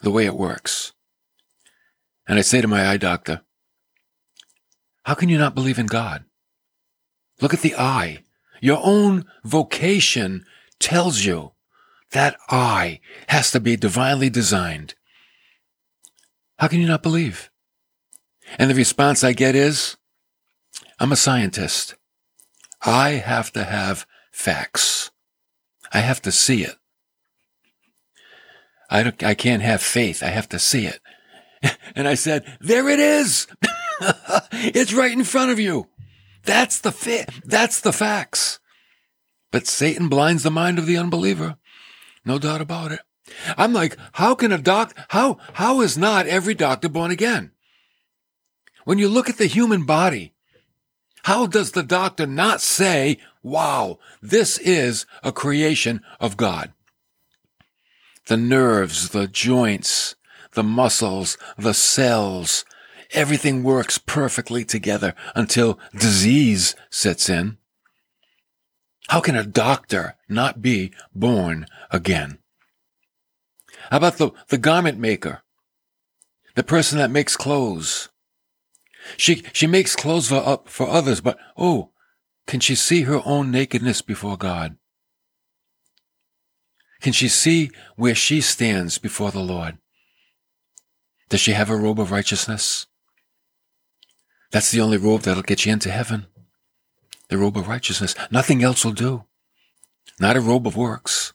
the 0.03 0.11
way 0.11 0.27
it 0.27 0.35
works. 0.35 0.93
And 2.27 2.39
I 2.39 2.43
say 2.43 2.61
to 2.61 2.69
my 2.69 2.89
eye 2.89 2.97
doctor, 2.97 3.43
how 5.05 5.15
can 5.15 5.29
you 5.29 5.39
not 5.39 5.55
believe 5.55 5.79
in 5.79 5.87
God? 5.87 6.25
Look 7.41 7.55
at 7.55 7.61
the 7.61 7.75
eye. 7.77 8.25
Your 8.61 8.81
own 8.83 9.25
vocation 9.45 10.45
tells 10.79 11.25
you 11.25 11.53
that 12.11 12.37
eye 12.51 13.01
has 13.29 13.51
to 13.53 13.61
be 13.61 13.77
divinely 13.77 14.31
designed. 14.31 14.95
How 16.59 16.69
can 16.69 16.81
you 16.81 16.87
not 16.87 17.03
believe? 17.03 17.51
And 18.59 18.71
the 18.71 18.75
response 18.75 19.25
I 19.25 19.33
get 19.33 19.57
is, 19.57 19.97
I'm 20.99 21.13
a 21.13 21.17
scientist. 21.17 21.95
I 22.85 23.11
have 23.11 23.53
to 23.53 23.65
have 23.65 24.07
facts. 24.33 25.11
I 25.93 26.01
have 26.01 26.23
to 26.23 26.33
see 26.33 26.65
it. 26.65 26.77
I, 28.91 29.03
don't, 29.03 29.23
I 29.23 29.35
can't 29.35 29.63
have 29.63 29.83
faith. 29.83 30.23
I 30.23 30.29
have 30.29 30.49
to 30.51 30.59
see 30.59 30.87
it. 30.87 31.01
And 31.95 32.09
I 32.09 32.15
said, 32.15 32.57
there 32.59 32.89
it 32.89 32.99
is. 32.99 33.47
it's 34.53 34.95
right 34.95 35.13
in 35.13 35.25
front 35.25 35.51
of 35.51 35.61
you. 35.61 35.89
That's 36.45 36.81
the 36.81 36.91
fit. 36.91 37.29
That's 37.45 37.81
the 37.81 37.93
facts. 37.93 38.59
But 39.51 39.67
Satan 39.67 40.09
blinds 40.09 40.43
the 40.43 40.51
mind 40.51 40.79
of 40.79 40.87
the 40.87 40.97
unbeliever. 40.97 41.57
No 42.25 42.39
doubt 42.39 42.63
about 42.63 42.93
it. 42.93 43.01
I'm 43.59 43.73
like, 43.73 43.97
how 44.13 44.35
can 44.35 44.53
a 44.53 44.59
doc, 44.59 44.97
how, 45.09 45.39
how 45.53 45.83
is 45.83 45.99
not 45.99 46.27
every 46.27 46.55
doctor 46.55 46.89
born 46.89 47.11
again? 47.11 47.53
When 48.85 48.99
you 48.99 49.09
look 49.09 49.29
at 49.29 49.37
the 49.37 49.47
human 49.47 49.85
body, 49.85 50.35
how 51.25 51.47
does 51.47 51.73
the 51.73 51.83
doctor 51.83 52.27
not 52.27 52.61
say, 52.61 53.19
wow, 53.43 53.99
this 54.21 54.59
is 54.59 55.07
a 55.23 55.33
creation 55.33 56.03
of 56.21 56.37
God? 56.37 56.73
The 58.27 58.37
nerves, 58.37 59.11
the 59.11 59.27
joints, 59.27 60.17
the 60.53 60.63
muscles, 60.63 61.39
the 61.57 61.75
cells, 61.75 62.65
everything 63.13 63.63
works 63.63 63.99
perfectly 63.99 64.65
together 64.65 65.15
until 65.35 65.79
disease 65.97 66.75
sets 66.91 67.29
in. 67.29 67.59
How 69.09 69.21
can 69.21 69.37
a 69.37 69.45
doctor 69.45 70.17
not 70.29 70.63
be 70.63 70.93
born 71.15 71.67
again? 71.91 72.39
How 73.91 73.99
about 73.99 74.19
the, 74.19 74.31
the 74.49 74.59
garment 74.59 74.99
maker? 74.99 75.43
The 76.55 76.63
person 76.63 76.99
that 76.99 77.11
makes 77.11 77.37
clothes. 77.37 78.09
She, 79.17 79.43
she 79.53 79.67
makes 79.67 79.97
clothes 79.97 80.29
for, 80.29 80.37
up 80.37 80.69
for 80.69 80.89
others, 80.89 81.21
but 81.21 81.39
oh, 81.57 81.91
can 82.47 82.61
she 82.61 82.75
see 82.75 83.03
her 83.03 83.21
own 83.25 83.51
nakedness 83.51 84.03
before 84.03 84.37
God? 84.37 84.77
Can 87.01 87.13
she 87.13 87.29
see 87.29 87.71
where 87.97 88.15
she 88.15 88.41
stands 88.41 88.99
before 88.99 89.31
the 89.31 89.41
Lord? 89.41 89.79
Does 91.29 91.41
she 91.41 91.53
have 91.53 91.71
a 91.71 91.77
robe 91.77 91.99
of 91.99 92.13
righteousness? 92.13 92.87
That's 94.53 94.71
the 94.71 94.81
only 94.81 94.99
robe 94.99 95.23
that'll 95.23 95.43
get 95.43 95.65
you 95.67 95.73
into 95.73 95.91
heaven. 95.91 96.27
The 97.29 97.39
robe 97.39 97.57
of 97.57 97.69
righteousness. 97.69 98.15
Nothing 98.31 98.63
else 98.63 98.85
will 98.85 98.93
do. 98.93 99.25
Not 100.21 100.37
a 100.37 100.41
robe 100.41 100.67
of 100.67 100.77
works. 100.77 101.33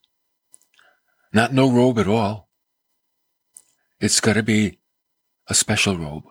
Not 1.34 1.52
no 1.52 1.70
robe 1.70 2.00
at 2.00 2.08
all. 2.08 2.48
It's 4.00 4.22
got 4.22 4.34
to 4.34 4.44
be 4.44 4.80
a 5.48 5.54
special 5.54 5.98
robe. 5.98 6.26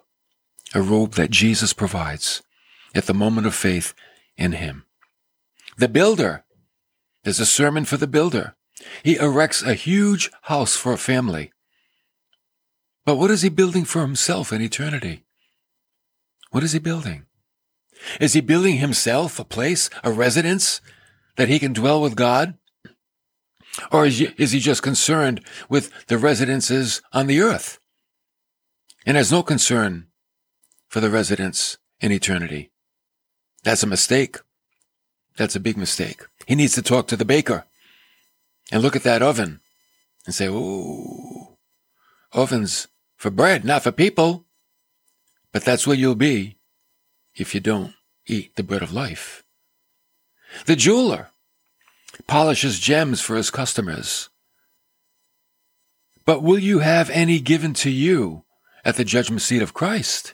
A 0.74 0.82
robe 0.82 1.14
that 1.14 1.30
Jesus 1.30 1.72
provides 1.72 2.42
at 2.94 3.06
the 3.06 3.14
moment 3.14 3.46
of 3.46 3.54
faith 3.54 3.94
in 4.36 4.52
Him. 4.52 4.84
The 5.78 5.88
builder. 5.88 6.44
There's 7.24 7.40
a 7.40 7.46
sermon 7.46 7.84
for 7.84 7.96
the 7.96 8.06
builder. 8.06 8.54
He 9.02 9.16
erects 9.16 9.62
a 9.62 9.74
huge 9.74 10.30
house 10.42 10.76
for 10.76 10.92
a 10.92 10.98
family. 10.98 11.52
But 13.04 13.16
what 13.16 13.30
is 13.30 13.42
he 13.42 13.48
building 13.48 13.84
for 13.84 14.00
himself 14.00 14.52
in 14.52 14.60
eternity? 14.60 15.24
What 16.50 16.64
is 16.64 16.72
he 16.72 16.78
building? 16.78 17.26
Is 18.20 18.32
he 18.32 18.40
building 18.40 18.76
himself 18.76 19.38
a 19.38 19.44
place, 19.44 19.88
a 20.02 20.12
residence 20.12 20.80
that 21.36 21.48
he 21.48 21.58
can 21.58 21.72
dwell 21.72 22.00
with 22.00 22.16
God? 22.16 22.54
Or 23.92 24.06
is 24.06 24.18
he 24.18 24.60
just 24.60 24.82
concerned 24.82 25.40
with 25.68 26.06
the 26.06 26.18
residences 26.18 27.02
on 27.12 27.26
the 27.26 27.40
earth 27.40 27.78
and 29.04 29.16
has 29.16 29.30
no 29.30 29.42
concern 29.42 30.05
for 30.96 31.00
the 31.00 31.10
residence 31.10 31.76
in 32.00 32.10
eternity? 32.10 32.70
That's 33.64 33.82
a 33.82 33.86
mistake. 33.86 34.38
That's 35.36 35.54
a 35.54 35.60
big 35.60 35.76
mistake. 35.76 36.22
He 36.46 36.54
needs 36.54 36.72
to 36.72 36.80
talk 36.80 37.06
to 37.08 37.18
the 37.18 37.26
baker 37.26 37.66
and 38.72 38.82
look 38.82 38.96
at 38.96 39.02
that 39.02 39.20
oven 39.20 39.60
and 40.24 40.34
say, 40.34 40.46
"Ooh, 40.46 41.58
ovens 42.32 42.88
for 43.14 43.30
bread, 43.30 43.62
not 43.62 43.82
for 43.82 43.92
people." 43.92 44.46
But 45.52 45.66
that's 45.66 45.86
where 45.86 45.98
you'll 45.98 46.14
be 46.14 46.56
if 47.34 47.54
you 47.54 47.60
don't 47.60 47.94
eat 48.24 48.56
the 48.56 48.62
bread 48.62 48.82
of 48.82 48.90
life. 48.90 49.44
The 50.64 50.76
jeweler 50.76 51.28
polishes 52.26 52.78
gems 52.78 53.20
for 53.20 53.36
his 53.36 53.50
customers. 53.50 54.30
But 56.24 56.42
will 56.42 56.58
you 56.58 56.78
have 56.78 57.10
any 57.10 57.38
given 57.38 57.74
to 57.84 57.90
you 57.90 58.46
at 58.82 58.96
the 58.96 59.04
judgment 59.04 59.42
seat 59.42 59.60
of 59.60 59.74
Christ? 59.74 60.32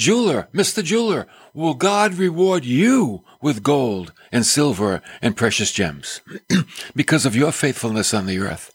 Jeweler, 0.00 0.48
Mr. 0.54 0.82
Jeweler, 0.82 1.26
will 1.52 1.74
God 1.74 2.14
reward 2.14 2.64
you 2.64 3.22
with 3.42 3.62
gold 3.62 4.14
and 4.32 4.46
silver 4.46 5.02
and 5.20 5.36
precious 5.36 5.72
gems 5.72 6.22
because 6.96 7.26
of 7.26 7.36
your 7.36 7.52
faithfulness 7.52 8.14
on 8.14 8.24
the 8.24 8.38
earth? 8.38 8.72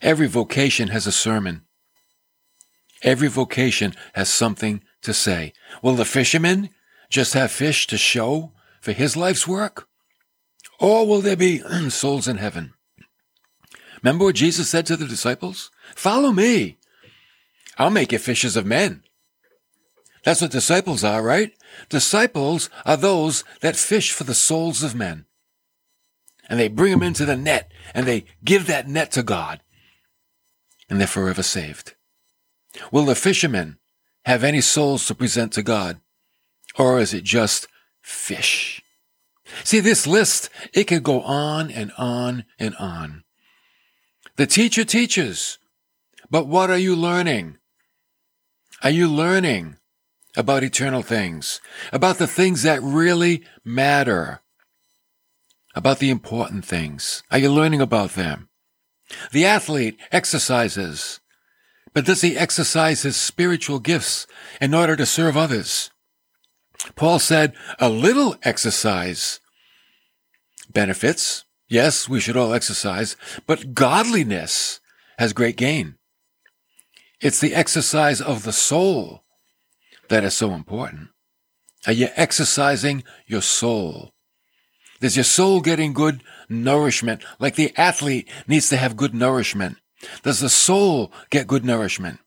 Every 0.00 0.28
vocation 0.28 0.88
has 0.88 1.08
a 1.08 1.12
sermon. 1.12 1.62
Every 3.02 3.26
vocation 3.26 3.96
has 4.12 4.32
something 4.32 4.84
to 5.02 5.12
say. 5.12 5.52
Will 5.82 5.96
the 5.96 6.04
fisherman 6.04 6.70
just 7.10 7.34
have 7.34 7.50
fish 7.50 7.88
to 7.88 7.98
show 7.98 8.52
for 8.80 8.92
his 8.92 9.16
life's 9.16 9.48
work? 9.48 9.88
Or 10.78 11.08
will 11.08 11.22
there 11.22 11.36
be 11.36 11.58
souls 11.90 12.28
in 12.28 12.36
heaven? 12.36 12.74
Remember 14.00 14.26
what 14.26 14.36
Jesus 14.36 14.68
said 14.68 14.86
to 14.86 14.96
the 14.96 15.06
disciples? 15.08 15.72
Follow 15.96 16.30
me. 16.30 16.78
I'll 17.82 17.90
make 17.90 18.12
you 18.12 18.18
fishers 18.18 18.56
of 18.56 18.64
men. 18.64 19.02
That's 20.22 20.40
what 20.40 20.52
disciples 20.52 21.02
are, 21.02 21.20
right? 21.20 21.50
Disciples 21.88 22.70
are 22.86 22.96
those 22.96 23.42
that 23.60 23.74
fish 23.74 24.12
for 24.12 24.22
the 24.22 24.34
souls 24.34 24.84
of 24.84 24.94
men. 24.94 25.26
And 26.48 26.60
they 26.60 26.68
bring 26.68 26.92
them 26.92 27.02
into 27.02 27.24
the 27.24 27.36
net 27.36 27.72
and 27.92 28.06
they 28.06 28.26
give 28.44 28.68
that 28.68 28.86
net 28.86 29.10
to 29.12 29.24
God. 29.24 29.62
And 30.88 31.00
they're 31.00 31.08
forever 31.08 31.42
saved. 31.42 31.94
Will 32.92 33.04
the 33.04 33.16
fishermen 33.16 33.78
have 34.26 34.44
any 34.44 34.60
souls 34.60 35.04
to 35.06 35.14
present 35.16 35.52
to 35.54 35.62
God? 35.64 36.00
Or 36.78 37.00
is 37.00 37.12
it 37.12 37.24
just 37.24 37.66
fish? 38.00 38.80
See, 39.64 39.80
this 39.80 40.06
list, 40.06 40.50
it 40.72 40.84
could 40.84 41.02
go 41.02 41.20
on 41.22 41.68
and 41.72 41.90
on 41.98 42.44
and 42.60 42.76
on. 42.76 43.24
The 44.36 44.46
teacher 44.46 44.84
teaches, 44.84 45.58
but 46.30 46.46
what 46.46 46.70
are 46.70 46.78
you 46.78 46.94
learning? 46.94 47.58
Are 48.82 48.90
you 48.90 49.06
learning 49.06 49.76
about 50.36 50.64
eternal 50.64 51.02
things, 51.02 51.60
about 51.92 52.18
the 52.18 52.26
things 52.26 52.62
that 52.62 52.82
really 52.82 53.44
matter, 53.64 54.40
about 55.74 56.00
the 56.00 56.10
important 56.10 56.64
things? 56.64 57.22
Are 57.30 57.38
you 57.38 57.52
learning 57.52 57.80
about 57.80 58.14
them? 58.14 58.48
The 59.30 59.46
athlete 59.46 60.00
exercises, 60.10 61.20
but 61.94 62.06
does 62.06 62.22
he 62.22 62.36
exercise 62.36 63.02
his 63.02 63.16
spiritual 63.16 63.78
gifts 63.78 64.26
in 64.60 64.74
order 64.74 64.96
to 64.96 65.06
serve 65.06 65.36
others? 65.36 65.90
Paul 66.96 67.20
said 67.20 67.54
a 67.78 67.88
little 67.88 68.34
exercise 68.42 69.38
benefits. 70.72 71.44
Yes, 71.68 72.08
we 72.08 72.18
should 72.18 72.36
all 72.36 72.52
exercise, 72.52 73.16
but 73.46 73.74
godliness 73.74 74.80
has 75.18 75.32
great 75.32 75.56
gain. 75.56 75.98
It's 77.22 77.38
the 77.38 77.54
exercise 77.54 78.20
of 78.20 78.42
the 78.42 78.52
soul 78.52 79.22
that 80.08 80.24
is 80.24 80.34
so 80.34 80.54
important. 80.54 81.10
Are 81.86 81.92
you 81.92 82.08
exercising 82.16 83.04
your 83.28 83.42
soul? 83.42 84.10
Is 85.00 85.16
your 85.16 85.24
soul 85.24 85.60
getting 85.60 85.92
good 85.92 86.24
nourishment? 86.48 87.22
Like 87.38 87.54
the 87.54 87.72
athlete 87.76 88.28
needs 88.48 88.68
to 88.70 88.76
have 88.76 88.96
good 88.96 89.14
nourishment. 89.14 89.78
Does 90.24 90.40
the 90.40 90.48
soul 90.48 91.12
get 91.30 91.46
good 91.46 91.64
nourishment? 91.64 92.18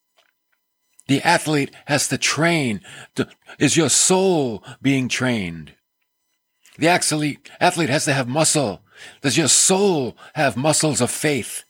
The 1.08 1.22
athlete 1.22 1.76
has 1.88 2.08
to 2.08 2.18
train. 2.18 2.80
Is 3.60 3.76
your 3.76 3.90
soul 3.90 4.64
being 4.82 5.10
trained? 5.10 5.74
The 6.78 6.88
athlete, 6.88 7.52
athlete 7.60 7.90
has 7.90 8.06
to 8.06 8.14
have 8.14 8.30
muscle. 8.30 8.82
Does 9.22 9.38
your 9.38 9.50
soul 9.50 10.16
have 10.36 10.56
muscles 10.56 11.02
of 11.02 11.12
faith? 11.12 11.66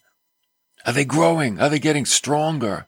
Are 0.85 0.93
they 0.93 1.05
growing? 1.05 1.59
Are 1.59 1.69
they 1.69 1.79
getting 1.79 2.05
stronger? 2.05 2.87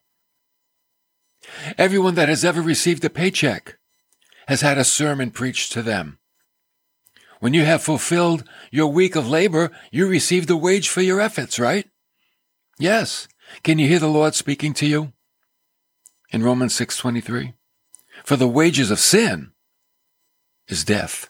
Everyone 1.78 2.16
that 2.16 2.30
has 2.30 2.44
ever 2.46 2.62
received 2.62 3.04
a 3.06 3.10
paycheck 3.10 3.78
has 4.48 4.62
had 4.62 4.78
a 4.78 4.84
sermon 4.84 5.32
preached 5.32 5.72
to 5.74 5.82
them. 5.82 6.20
When 7.40 7.54
you 7.54 7.66
have 7.66 7.84
fulfilled 7.84 8.44
your 8.72 8.88
week 8.88 9.16
of 9.16 9.30
labor, 9.30 9.72
you 9.92 10.08
received 10.08 10.50
a 10.50 10.58
wage 10.58 10.90
for 10.90 11.02
your 11.02 11.22
efforts, 11.22 11.60
right? 11.60 11.88
Yes. 12.80 13.28
Can 13.64 13.80
you 13.80 13.88
hear 13.88 14.00
the 14.00 14.08
Lord 14.08 14.36
speaking 14.36 14.74
to 14.76 14.86
you? 14.86 15.14
In 16.32 16.44
Romans 16.44 16.76
6:23, 16.76 17.54
for 18.24 18.36
the 18.36 18.48
wages 18.48 18.92
of 18.92 19.00
sin 19.00 19.52
is 20.68 20.84
death. 20.84 21.30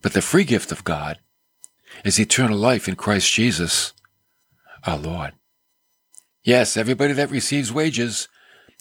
But 0.00 0.14
the 0.14 0.22
free 0.22 0.44
gift 0.44 0.72
of 0.72 0.84
God 0.84 1.20
is 2.04 2.18
eternal 2.18 2.58
life 2.58 2.88
in 2.88 2.96
Christ 2.96 3.32
Jesus, 3.32 3.92
our 4.84 4.98
Lord. 4.98 5.34
Yes, 6.42 6.76
everybody 6.76 7.12
that 7.12 7.30
receives 7.30 7.72
wages, 7.72 8.26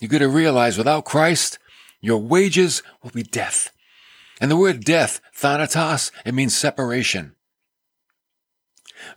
you 0.01 0.07
got 0.07 0.19
to 0.19 0.27
realize 0.27 0.77
without 0.77 1.05
Christ, 1.05 1.59
your 2.01 2.17
wages 2.17 2.81
will 3.03 3.11
be 3.11 3.23
death. 3.23 3.71
And 4.41 4.49
the 4.49 4.57
word 4.57 4.83
death, 4.83 5.21
thanatos, 5.35 6.11
it 6.25 6.33
means 6.33 6.55
separation. 6.55 7.35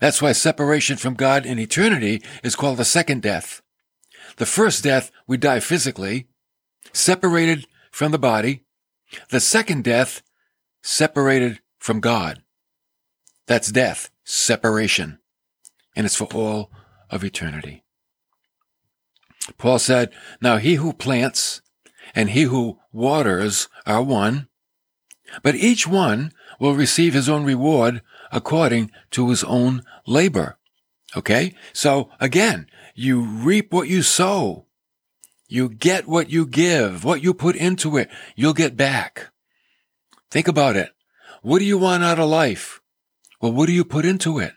That's 0.01 0.20
why 0.20 0.33
separation 0.33 0.97
from 0.97 1.14
God 1.14 1.47
in 1.47 1.59
eternity 1.59 2.23
is 2.42 2.57
called 2.57 2.77
the 2.77 2.85
second 2.85 3.23
death. 3.23 3.62
The 4.37 4.47
first 4.47 4.85
death, 4.85 5.11
we 5.27 5.37
die 5.37 5.61
physically, 5.61 6.27
separated 6.92 7.66
from 7.90 8.12
the 8.12 8.18
body. 8.18 8.64
The 9.31 9.40
second 9.40 9.85
death, 9.85 10.23
separated 10.83 11.61
from 11.79 12.01
God. 12.01 12.42
That's 13.47 13.70
death, 13.70 14.11
separation. 14.25 15.18
And 15.97 16.05
it's 16.05 16.16
for 16.16 16.29
all 16.35 16.70
of 17.11 17.25
eternity. 17.25 17.84
Paul 19.59 19.78
said, 19.78 20.11
Now 20.40 20.57
he 20.57 20.76
who 20.76 20.92
plants 20.92 21.61
and 22.14 22.30
he 22.30 22.42
who 22.42 22.78
waters 22.92 23.68
are 23.87 24.02
one, 24.02 24.48
but 25.42 25.54
each 25.54 25.87
one 25.87 26.33
will 26.61 26.74
receive 26.74 27.14
his 27.14 27.28
own 27.28 27.44
reward 27.44 28.02
according 28.33 28.90
to 29.11 29.30
his 29.30 29.44
own 29.44 29.83
labor. 30.07 30.59
Okay? 31.16 31.54
So 31.72 32.11
again, 32.20 32.66
you 32.94 33.22
reap 33.22 33.72
what 33.72 33.88
you 33.88 34.02
sow. 34.02 34.66
You 35.48 35.68
get 35.68 36.09
what 36.09 36.30
you 36.30 36.46
give, 36.46 37.04
what 37.04 37.22
you 37.22 37.35
put 37.35 37.54
into 37.54 37.96
it, 37.96 38.09
you'll 38.35 38.54
get 38.54 38.76
back. 38.76 39.30
Think 40.30 40.48
about 40.48 40.74
it. 40.74 40.90
What 41.42 41.59
do 41.59 41.64
you 41.64 41.78
want 41.78 42.02
out 42.02 42.18
of 42.18 42.28
life? 42.28 42.80
Well, 43.40 43.52
what 43.52 43.66
do 43.66 43.72
you 43.72 43.85
put 43.85 44.07
into 44.07 44.38
it? 44.38 44.54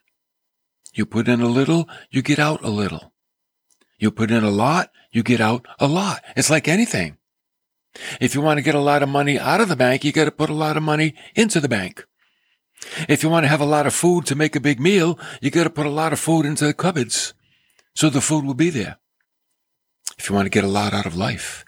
You 0.94 1.06
put 1.06 1.28
in 1.28 1.42
a 1.42 1.48
little, 1.48 1.90
you 2.10 2.22
get 2.22 2.40
out 2.40 2.64
a 2.64 2.70
little. 2.70 3.14
You 3.98 4.12
put 4.12 4.32
in 4.32 4.44
a 4.44 4.52
lot, 4.52 4.92
you 5.12 5.24
get 5.24 5.42
out 5.42 5.66
a 5.80 5.88
lot. 5.88 6.24
It's 6.36 6.50
like 6.50 6.68
anything. 6.68 7.18
If 8.22 8.36
you 8.36 8.42
want 8.42 8.58
to 8.58 8.64
get 8.64 8.76
a 8.76 8.80
lot 8.80 9.02
of 9.02 9.10
money 9.10 9.40
out 9.40 9.62
of 9.62 9.70
the 9.70 9.76
bank, 9.76 10.04
you 10.04 10.12
got 10.12 10.26
to 10.26 10.32
put 10.32 10.50
a 10.50 10.54
lot 10.54 10.78
of 10.78 10.84
money 10.84 11.16
into 11.36 11.60
the 11.60 11.70
bank. 11.70 12.06
If 13.10 13.24
you 13.24 13.30
want 13.30 13.46
to 13.46 13.50
have 13.50 13.62
a 13.62 13.66
lot 13.66 13.88
of 13.88 13.94
food 13.94 14.26
to 14.28 14.36
make 14.36 14.56
a 14.56 14.60
big 14.60 14.80
meal, 14.80 15.20
you 15.42 15.50
got 15.50 15.64
to 15.64 15.70
put 15.70 15.88
a 15.88 15.92
lot 15.92 16.14
of 16.14 16.20
food 16.20 16.46
into 16.46 16.66
the 16.66 16.74
cupboards 16.74 17.34
so 17.96 18.10
the 18.10 18.22
food 18.22 18.46
will 18.46 18.54
be 18.54 18.70
there. 18.70 18.98
If 20.20 20.30
you 20.30 20.36
want 20.36 20.46
to 20.46 20.52
get 20.52 20.64
a 20.64 20.68
lot 20.68 20.94
out 20.94 21.08
of 21.08 21.18
life, 21.18 21.66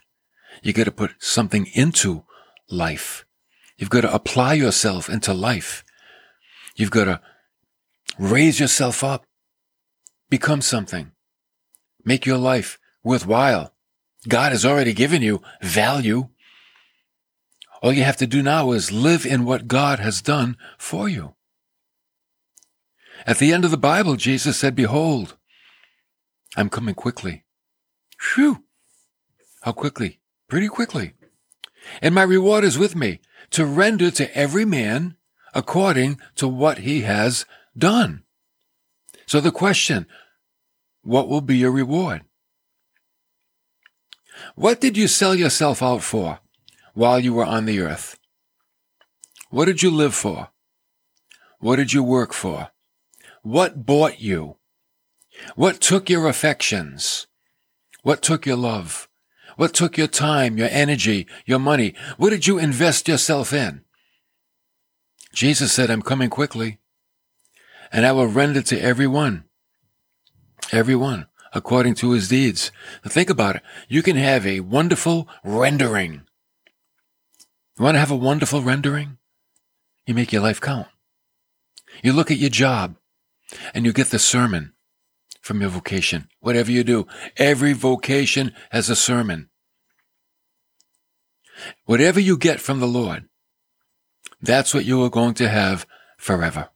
you 0.61 0.73
got 0.73 0.85
to 0.85 0.91
put 0.91 1.15
something 1.19 1.67
into 1.73 2.25
life. 2.69 3.25
You've 3.77 3.89
got 3.89 4.01
to 4.01 4.13
apply 4.13 4.53
yourself 4.53 5.09
into 5.09 5.33
life. 5.33 5.83
You've 6.75 6.91
got 6.91 7.05
to 7.05 7.21
raise 8.19 8.59
yourself 8.59 9.03
up, 9.03 9.25
become 10.29 10.61
something, 10.61 11.11
make 12.09 12.25
your 12.25 12.39
life 12.39 12.79
worthwhile. 13.03 13.71
God 14.27 14.51
has 14.51 14.65
already 14.65 14.93
given 14.93 15.21
you 15.21 15.41
value. 15.61 16.29
All 17.83 17.93
you 17.93 18.03
have 18.03 18.17
to 18.17 18.27
do 18.27 18.41
now 18.41 18.71
is 18.71 18.91
live 18.91 19.27
in 19.27 19.45
what 19.45 19.67
God 19.67 19.99
has 19.99 20.21
done 20.21 20.57
for 20.77 21.07
you. 21.07 21.35
At 23.27 23.37
the 23.37 23.53
end 23.53 23.63
of 23.63 23.71
the 23.71 23.77
Bible, 23.77 24.15
Jesus 24.15 24.57
said, 24.57 24.75
Behold, 24.75 25.37
I'm 26.57 26.69
coming 26.69 26.95
quickly. 26.95 27.45
Phew! 28.17 28.63
How 29.61 29.71
quickly? 29.71 30.19
Pretty 30.47 30.67
quickly. 30.67 31.13
And 32.01 32.15
my 32.15 32.23
reward 32.23 32.63
is 32.63 32.79
with 32.79 32.95
me 32.95 33.19
to 33.51 33.65
render 33.65 34.09
to 34.11 34.35
every 34.35 34.65
man 34.65 35.15
according 35.53 36.19
to 36.37 36.47
what 36.47 36.79
he 36.79 37.01
has 37.01 37.45
done. 37.77 38.23
So 39.27 39.39
the 39.39 39.51
question, 39.51 40.07
what 41.03 41.27
will 41.27 41.41
be 41.41 41.57
your 41.57 41.71
reward? 41.71 42.23
What 44.55 44.79
did 44.79 44.97
you 44.97 45.07
sell 45.07 45.35
yourself 45.35 45.81
out 45.81 46.03
for 46.03 46.39
while 46.93 47.19
you 47.19 47.33
were 47.33 47.45
on 47.45 47.65
the 47.65 47.79
earth? 47.79 48.17
What 49.49 49.65
did 49.65 49.81
you 49.81 49.91
live 49.91 50.15
for? 50.15 50.49
What 51.59 51.77
did 51.77 51.93
you 51.93 52.03
work 52.03 52.33
for? 52.33 52.71
What 53.41 53.85
bought 53.85 54.21
you? 54.21 54.57
What 55.55 55.81
took 55.81 56.09
your 56.09 56.27
affections? 56.27 57.27
What 58.03 58.21
took 58.21 58.45
your 58.45 58.57
love? 58.57 59.07
What 59.55 59.73
took 59.73 59.97
your 59.97 60.07
time, 60.07 60.57
your 60.57 60.69
energy, 60.71 61.27
your 61.45 61.59
money? 61.59 61.93
What 62.17 62.29
did 62.29 62.47
you 62.47 62.57
invest 62.57 63.07
yourself 63.07 63.51
in? 63.51 63.83
Jesus 65.33 65.73
said, 65.73 65.89
I'm 65.89 66.01
coming 66.01 66.29
quickly, 66.29 66.79
and 67.91 68.05
I 68.05 68.13
will 68.13 68.27
render 68.27 68.61
to 68.61 68.79
every 68.79 69.07
one, 69.07 69.45
every 70.71 70.95
one, 70.95 71.27
according 71.53 71.95
to 71.95 72.11
his 72.11 72.29
deeds. 72.29 72.71
Now 73.03 73.11
think 73.11 73.29
about 73.29 73.57
it. 73.57 73.63
You 73.87 74.01
can 74.01 74.15
have 74.15 74.45
a 74.45 74.59
wonderful 74.59 75.27
rendering. 75.43 76.23
You 77.77 77.85
want 77.85 77.95
to 77.95 77.99
have 77.99 78.11
a 78.11 78.15
wonderful 78.15 78.61
rendering? 78.61 79.17
You 80.05 80.13
make 80.13 80.33
your 80.33 80.41
life 80.41 80.59
count. 80.59 80.87
You 82.03 82.13
look 82.13 82.31
at 82.31 82.37
your 82.37 82.49
job 82.49 82.95
and 83.73 83.85
you 83.85 83.93
get 83.93 84.07
the 84.07 84.19
sermon 84.19 84.73
from 85.41 85.61
your 85.61 85.69
vocation. 85.69 86.27
Whatever 86.39 86.71
you 86.71 86.83
do, 86.83 87.07
every 87.37 87.73
vocation 87.73 88.53
has 88.71 88.89
a 88.89 88.95
sermon. 88.95 89.49
Whatever 91.85 92.19
you 92.19 92.37
get 92.37 92.59
from 92.59 92.79
the 92.79 92.87
Lord, 92.87 93.27
that's 94.41 94.73
what 94.73 94.85
you 94.85 95.03
are 95.03 95.09
going 95.09 95.33
to 95.35 95.49
have 95.49 95.85
forever. 96.17 96.69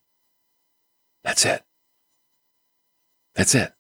That's 1.23 1.45
it. 1.45 1.63
That's 3.35 3.55
it. 3.55 3.73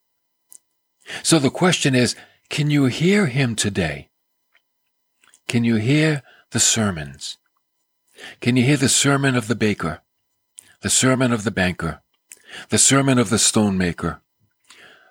So 1.21 1.39
the 1.39 1.49
question 1.49 1.95
is, 1.95 2.15
can 2.49 2.69
you 2.69 2.85
hear 2.85 3.27
him 3.27 3.55
today? 3.55 4.09
Can 5.47 5.63
you 5.63 5.75
hear 5.75 6.23
the 6.51 6.59
sermons? 6.59 7.37
Can 8.41 8.55
you 8.55 8.63
hear 8.63 8.77
the 8.77 8.89
sermon 8.89 9.35
of 9.35 9.47
the 9.47 9.55
baker, 9.55 10.01
the 10.81 10.89
sermon 10.89 11.33
of 11.33 11.43
the 11.43 11.51
banker, 11.51 12.01
the 12.69 12.77
sermon 12.77 13.17
of 13.17 13.29
the 13.29 13.37
stonemaker, 13.37 14.21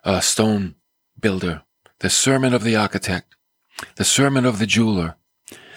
uh, 0.04 0.20
stone 0.20 0.76
builder, 1.18 1.62
the 1.98 2.10
sermon 2.10 2.54
of 2.54 2.64
the 2.64 2.76
architect, 2.76 3.34
the 3.96 4.04
sermon 4.04 4.46
of 4.46 4.58
the 4.58 4.66
jeweler, 4.66 5.16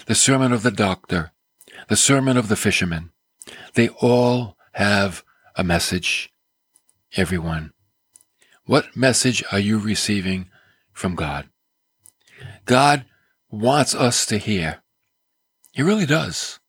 the 0.06 0.16
sermon 0.16 0.52
of 0.52 0.64
the 0.64 0.72
doctor, 0.72 1.32
the 1.88 1.96
sermon 1.96 2.38
of 2.38 2.48
the 2.48 2.56
fisherman? 2.56 3.12
They 3.74 3.90
all 3.90 4.58
have 4.74 5.24
a 5.56 5.64
message, 5.64 6.32
everyone. 7.16 7.74
What 8.66 8.96
message 8.96 9.44
are 9.52 9.60
you 9.60 9.78
receiving 9.78 10.50
from 10.92 11.16
God? 11.16 11.50
God 12.66 13.06
wants 13.52 13.94
us 13.94 14.26
to 14.26 14.38
hear. 14.38 14.82
He 15.72 15.84
really 15.84 16.08
does. 16.08 16.60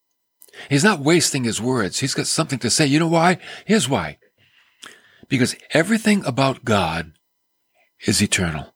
He's 0.68 0.84
not 0.84 1.00
wasting 1.00 1.44
his 1.44 1.60
words. 1.60 2.00
He's 2.00 2.14
got 2.14 2.26
something 2.26 2.58
to 2.60 2.70
say. 2.70 2.86
You 2.86 2.98
know 2.98 3.08
why? 3.08 3.38
Here's 3.64 3.88
why. 3.88 4.18
Because 5.28 5.56
everything 5.70 6.24
about 6.24 6.64
God 6.64 7.12
is 8.06 8.22
eternal. 8.22 8.74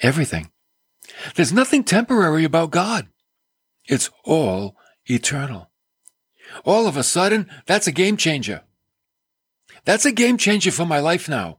Everything. 0.00 0.50
There's 1.36 1.52
nothing 1.52 1.84
temporary 1.84 2.44
about 2.44 2.70
God. 2.70 3.08
It's 3.86 4.10
all 4.24 4.76
eternal. 5.06 5.70
All 6.64 6.86
of 6.86 6.96
a 6.96 7.02
sudden, 7.02 7.48
that's 7.66 7.86
a 7.86 7.92
game 7.92 8.16
changer. 8.16 8.62
That's 9.84 10.04
a 10.04 10.12
game 10.12 10.38
changer 10.38 10.70
for 10.70 10.86
my 10.86 10.98
life 10.98 11.28
now. 11.28 11.58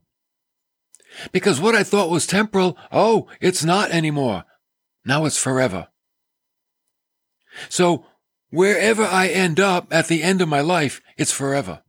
Because 1.31 1.59
what 1.59 1.75
I 1.75 1.83
thought 1.83 2.09
was 2.09 2.27
temporal, 2.27 2.77
oh, 2.91 3.27
it's 3.39 3.63
not 3.63 3.91
anymore. 3.91 4.43
Now 5.05 5.25
it's 5.25 5.37
forever. 5.37 5.87
So 7.69 8.05
wherever 8.49 9.03
I 9.03 9.27
end 9.27 9.59
up 9.59 9.87
at 9.91 10.07
the 10.07 10.23
end 10.23 10.41
of 10.41 10.49
my 10.49 10.61
life, 10.61 11.01
it's 11.17 11.31
forever. 11.31 11.83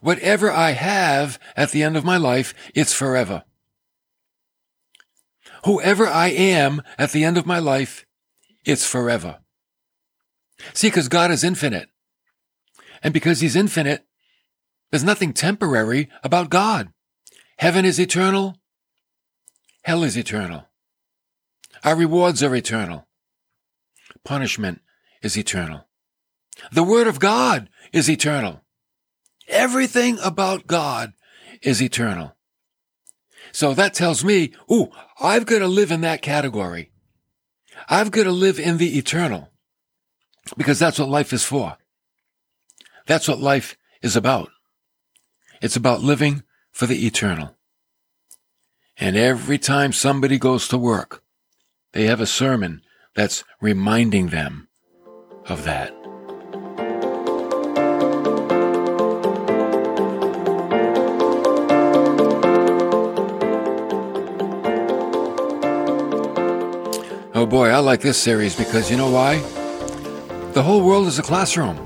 Whatever 0.00 0.50
I 0.50 0.72
have 0.72 1.38
at 1.56 1.70
the 1.70 1.82
end 1.82 1.96
of 1.96 2.04
my 2.04 2.16
life, 2.16 2.54
it's 2.74 2.92
forever. 2.92 3.44
whoever 5.64 6.06
I 6.06 6.28
am 6.28 6.82
at 6.98 7.12
the 7.12 7.24
end 7.24 7.36
of 7.36 7.46
my 7.46 7.58
life, 7.58 8.06
it's 8.64 8.86
forever. 8.86 9.40
See, 10.74 10.88
because 10.88 11.08
God 11.08 11.30
is 11.30 11.44
infinite. 11.44 11.88
And 13.02 13.14
because 13.14 13.40
He's 13.40 13.56
infinite, 13.56 14.06
there's 14.90 15.04
nothing 15.04 15.32
temporary 15.32 16.08
about 16.22 16.50
God. 16.50 16.92
Heaven 17.60 17.84
is 17.84 18.00
eternal. 18.00 18.56
Hell 19.82 20.02
is 20.02 20.16
eternal. 20.16 20.70
Our 21.84 21.94
rewards 21.94 22.42
are 22.42 22.56
eternal. 22.56 23.06
Punishment 24.24 24.80
is 25.22 25.36
eternal. 25.36 25.86
The 26.72 26.82
Word 26.82 27.06
of 27.06 27.20
God 27.20 27.68
is 27.92 28.08
eternal. 28.08 28.64
Everything 29.46 30.18
about 30.20 30.66
God 30.66 31.12
is 31.60 31.82
eternal. 31.82 32.34
So 33.52 33.74
that 33.74 33.92
tells 33.92 34.24
me, 34.24 34.54
ooh, 34.72 34.88
I've 35.20 35.44
got 35.44 35.58
to 35.58 35.68
live 35.68 35.90
in 35.90 36.00
that 36.00 36.22
category. 36.22 36.92
I've 37.90 38.10
got 38.10 38.24
to 38.24 38.32
live 38.32 38.58
in 38.58 38.78
the 38.78 38.96
eternal 38.96 39.50
because 40.56 40.78
that's 40.78 40.98
what 40.98 41.10
life 41.10 41.30
is 41.34 41.44
for. 41.44 41.76
That's 43.06 43.28
what 43.28 43.38
life 43.38 43.76
is 44.00 44.16
about. 44.16 44.48
It's 45.60 45.76
about 45.76 46.00
living 46.00 46.42
for 46.80 46.86
the 46.86 47.06
eternal. 47.06 47.54
And 48.96 49.14
every 49.14 49.58
time 49.58 49.92
somebody 49.92 50.38
goes 50.38 50.66
to 50.68 50.78
work, 50.78 51.22
they 51.92 52.06
have 52.06 52.22
a 52.22 52.26
sermon 52.26 52.80
that's 53.14 53.44
reminding 53.60 54.28
them 54.28 54.68
of 55.46 55.64
that. 55.64 55.90
Oh 67.34 67.44
boy, 67.44 67.68
I 67.68 67.80
like 67.80 68.00
this 68.00 68.16
series 68.16 68.56
because 68.56 68.90
you 68.90 68.96
know 68.96 69.10
why? 69.10 69.36
The 70.54 70.62
whole 70.62 70.82
world 70.82 71.08
is 71.08 71.18
a 71.18 71.22
classroom. 71.22 71.76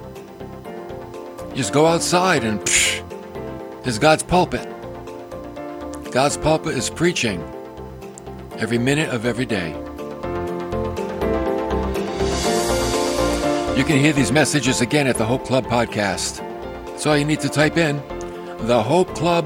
You 1.51 1.57
just 1.57 1.73
go 1.73 1.85
outside 1.85 2.45
and 2.45 2.61
psh, 2.61 3.03
there's 3.83 3.99
God's 3.99 4.23
pulpit. 4.23 4.74
God's 6.15 6.37
pulpit 6.37 6.77
is 6.77 6.91
preaching 6.91 7.43
every 8.59 8.79
minute 8.79 9.09
of 9.09 9.27
every 9.27 9.45
day. 9.45 9.71
You 13.77 13.83
can 13.83 13.99
hear 13.99 14.13
these 14.13 14.31
messages 14.31 14.81
again 14.81 15.09
at 15.09 15.17
the 15.17 15.25
Hope 15.25 15.45
Club 15.45 15.67
podcast. 15.67 16.39
That's 16.87 17.05
all 17.05 17.19
you 17.19 17.25
need 17.25 17.41
to 17.41 17.49
type 17.49 17.77
in 17.77 17.97
the 18.69 18.81
Hope 18.81 19.13
Club 19.17 19.45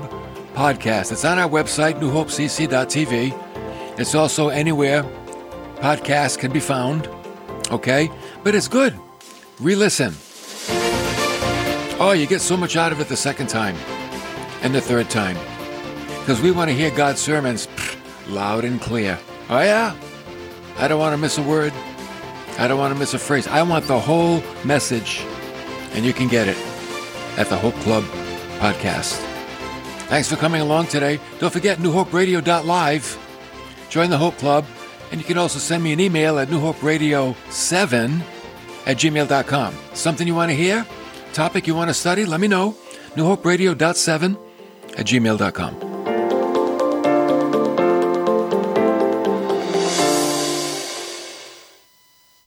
podcast. 0.52 1.10
It's 1.10 1.24
on 1.24 1.38
our 1.38 1.48
website, 1.48 1.98
newhopecc.tv. 2.00 3.98
It's 3.98 4.14
also 4.14 4.50
anywhere 4.50 5.04
podcasts 5.76 6.38
can 6.38 6.52
be 6.52 6.60
found. 6.60 7.08
Okay? 7.70 8.10
But 8.44 8.54
it's 8.54 8.68
good. 8.68 8.94
Re 9.58 9.74
listen. 9.74 10.12
Oh, 11.98 12.14
you 12.14 12.26
get 12.26 12.42
so 12.42 12.58
much 12.58 12.76
out 12.76 12.92
of 12.92 13.00
it 13.00 13.08
the 13.08 13.16
second 13.16 13.46
time 13.46 13.74
and 14.60 14.74
the 14.74 14.82
third 14.82 15.08
time. 15.08 15.38
Because 16.28 16.42
we 16.42 16.50
want 16.50 16.68
to 16.68 16.76
hear 16.76 16.90
God's 16.90 17.22
sermons 17.22 17.68
loud 18.28 18.66
and 18.66 18.78
clear. 18.78 19.18
Oh, 19.48 19.60
yeah? 19.60 19.96
I 20.76 20.86
don't 20.86 21.00
want 21.00 21.14
to 21.14 21.16
miss 21.16 21.38
a 21.38 21.42
word. 21.42 21.72
I 22.58 22.68
don't 22.68 22.78
want 22.78 22.92
to 22.92 23.00
miss 23.00 23.14
a 23.14 23.18
phrase. 23.18 23.46
I 23.46 23.62
want 23.62 23.86
the 23.86 23.98
whole 23.98 24.42
message. 24.62 25.24
And 25.92 26.04
you 26.04 26.12
can 26.12 26.28
get 26.28 26.46
it 26.46 26.58
at 27.38 27.48
the 27.48 27.56
Hope 27.56 27.72
Club 27.76 28.04
podcast. 28.58 29.14
Thanks 30.10 30.28
for 30.28 30.36
coming 30.36 30.60
along 30.60 30.88
today. 30.88 31.18
Don't 31.38 31.50
forget 31.50 31.78
newhoperadio.live. 31.78 33.86
Join 33.88 34.10
the 34.10 34.18
Hope 34.18 34.36
Club. 34.36 34.66
And 35.10 35.22
you 35.22 35.26
can 35.26 35.38
also 35.38 35.58
send 35.58 35.82
me 35.82 35.94
an 35.94 36.00
email 36.00 36.38
at 36.38 36.48
newhoperadio7 36.48 38.20
at 38.84 38.98
gmail.com. 38.98 39.74
Something 39.94 40.26
you 40.26 40.34
want 40.34 40.50
to 40.50 40.54
hear? 40.54 40.86
Topic 41.32 41.66
you 41.66 41.74
want 41.74 41.88
to 41.88 41.94
study? 41.94 42.26
Let 42.26 42.40
me 42.40 42.48
know. 42.48 42.76
newhoperadio.7 43.14 44.38
at 44.98 45.06
gmail.com. 45.06 45.87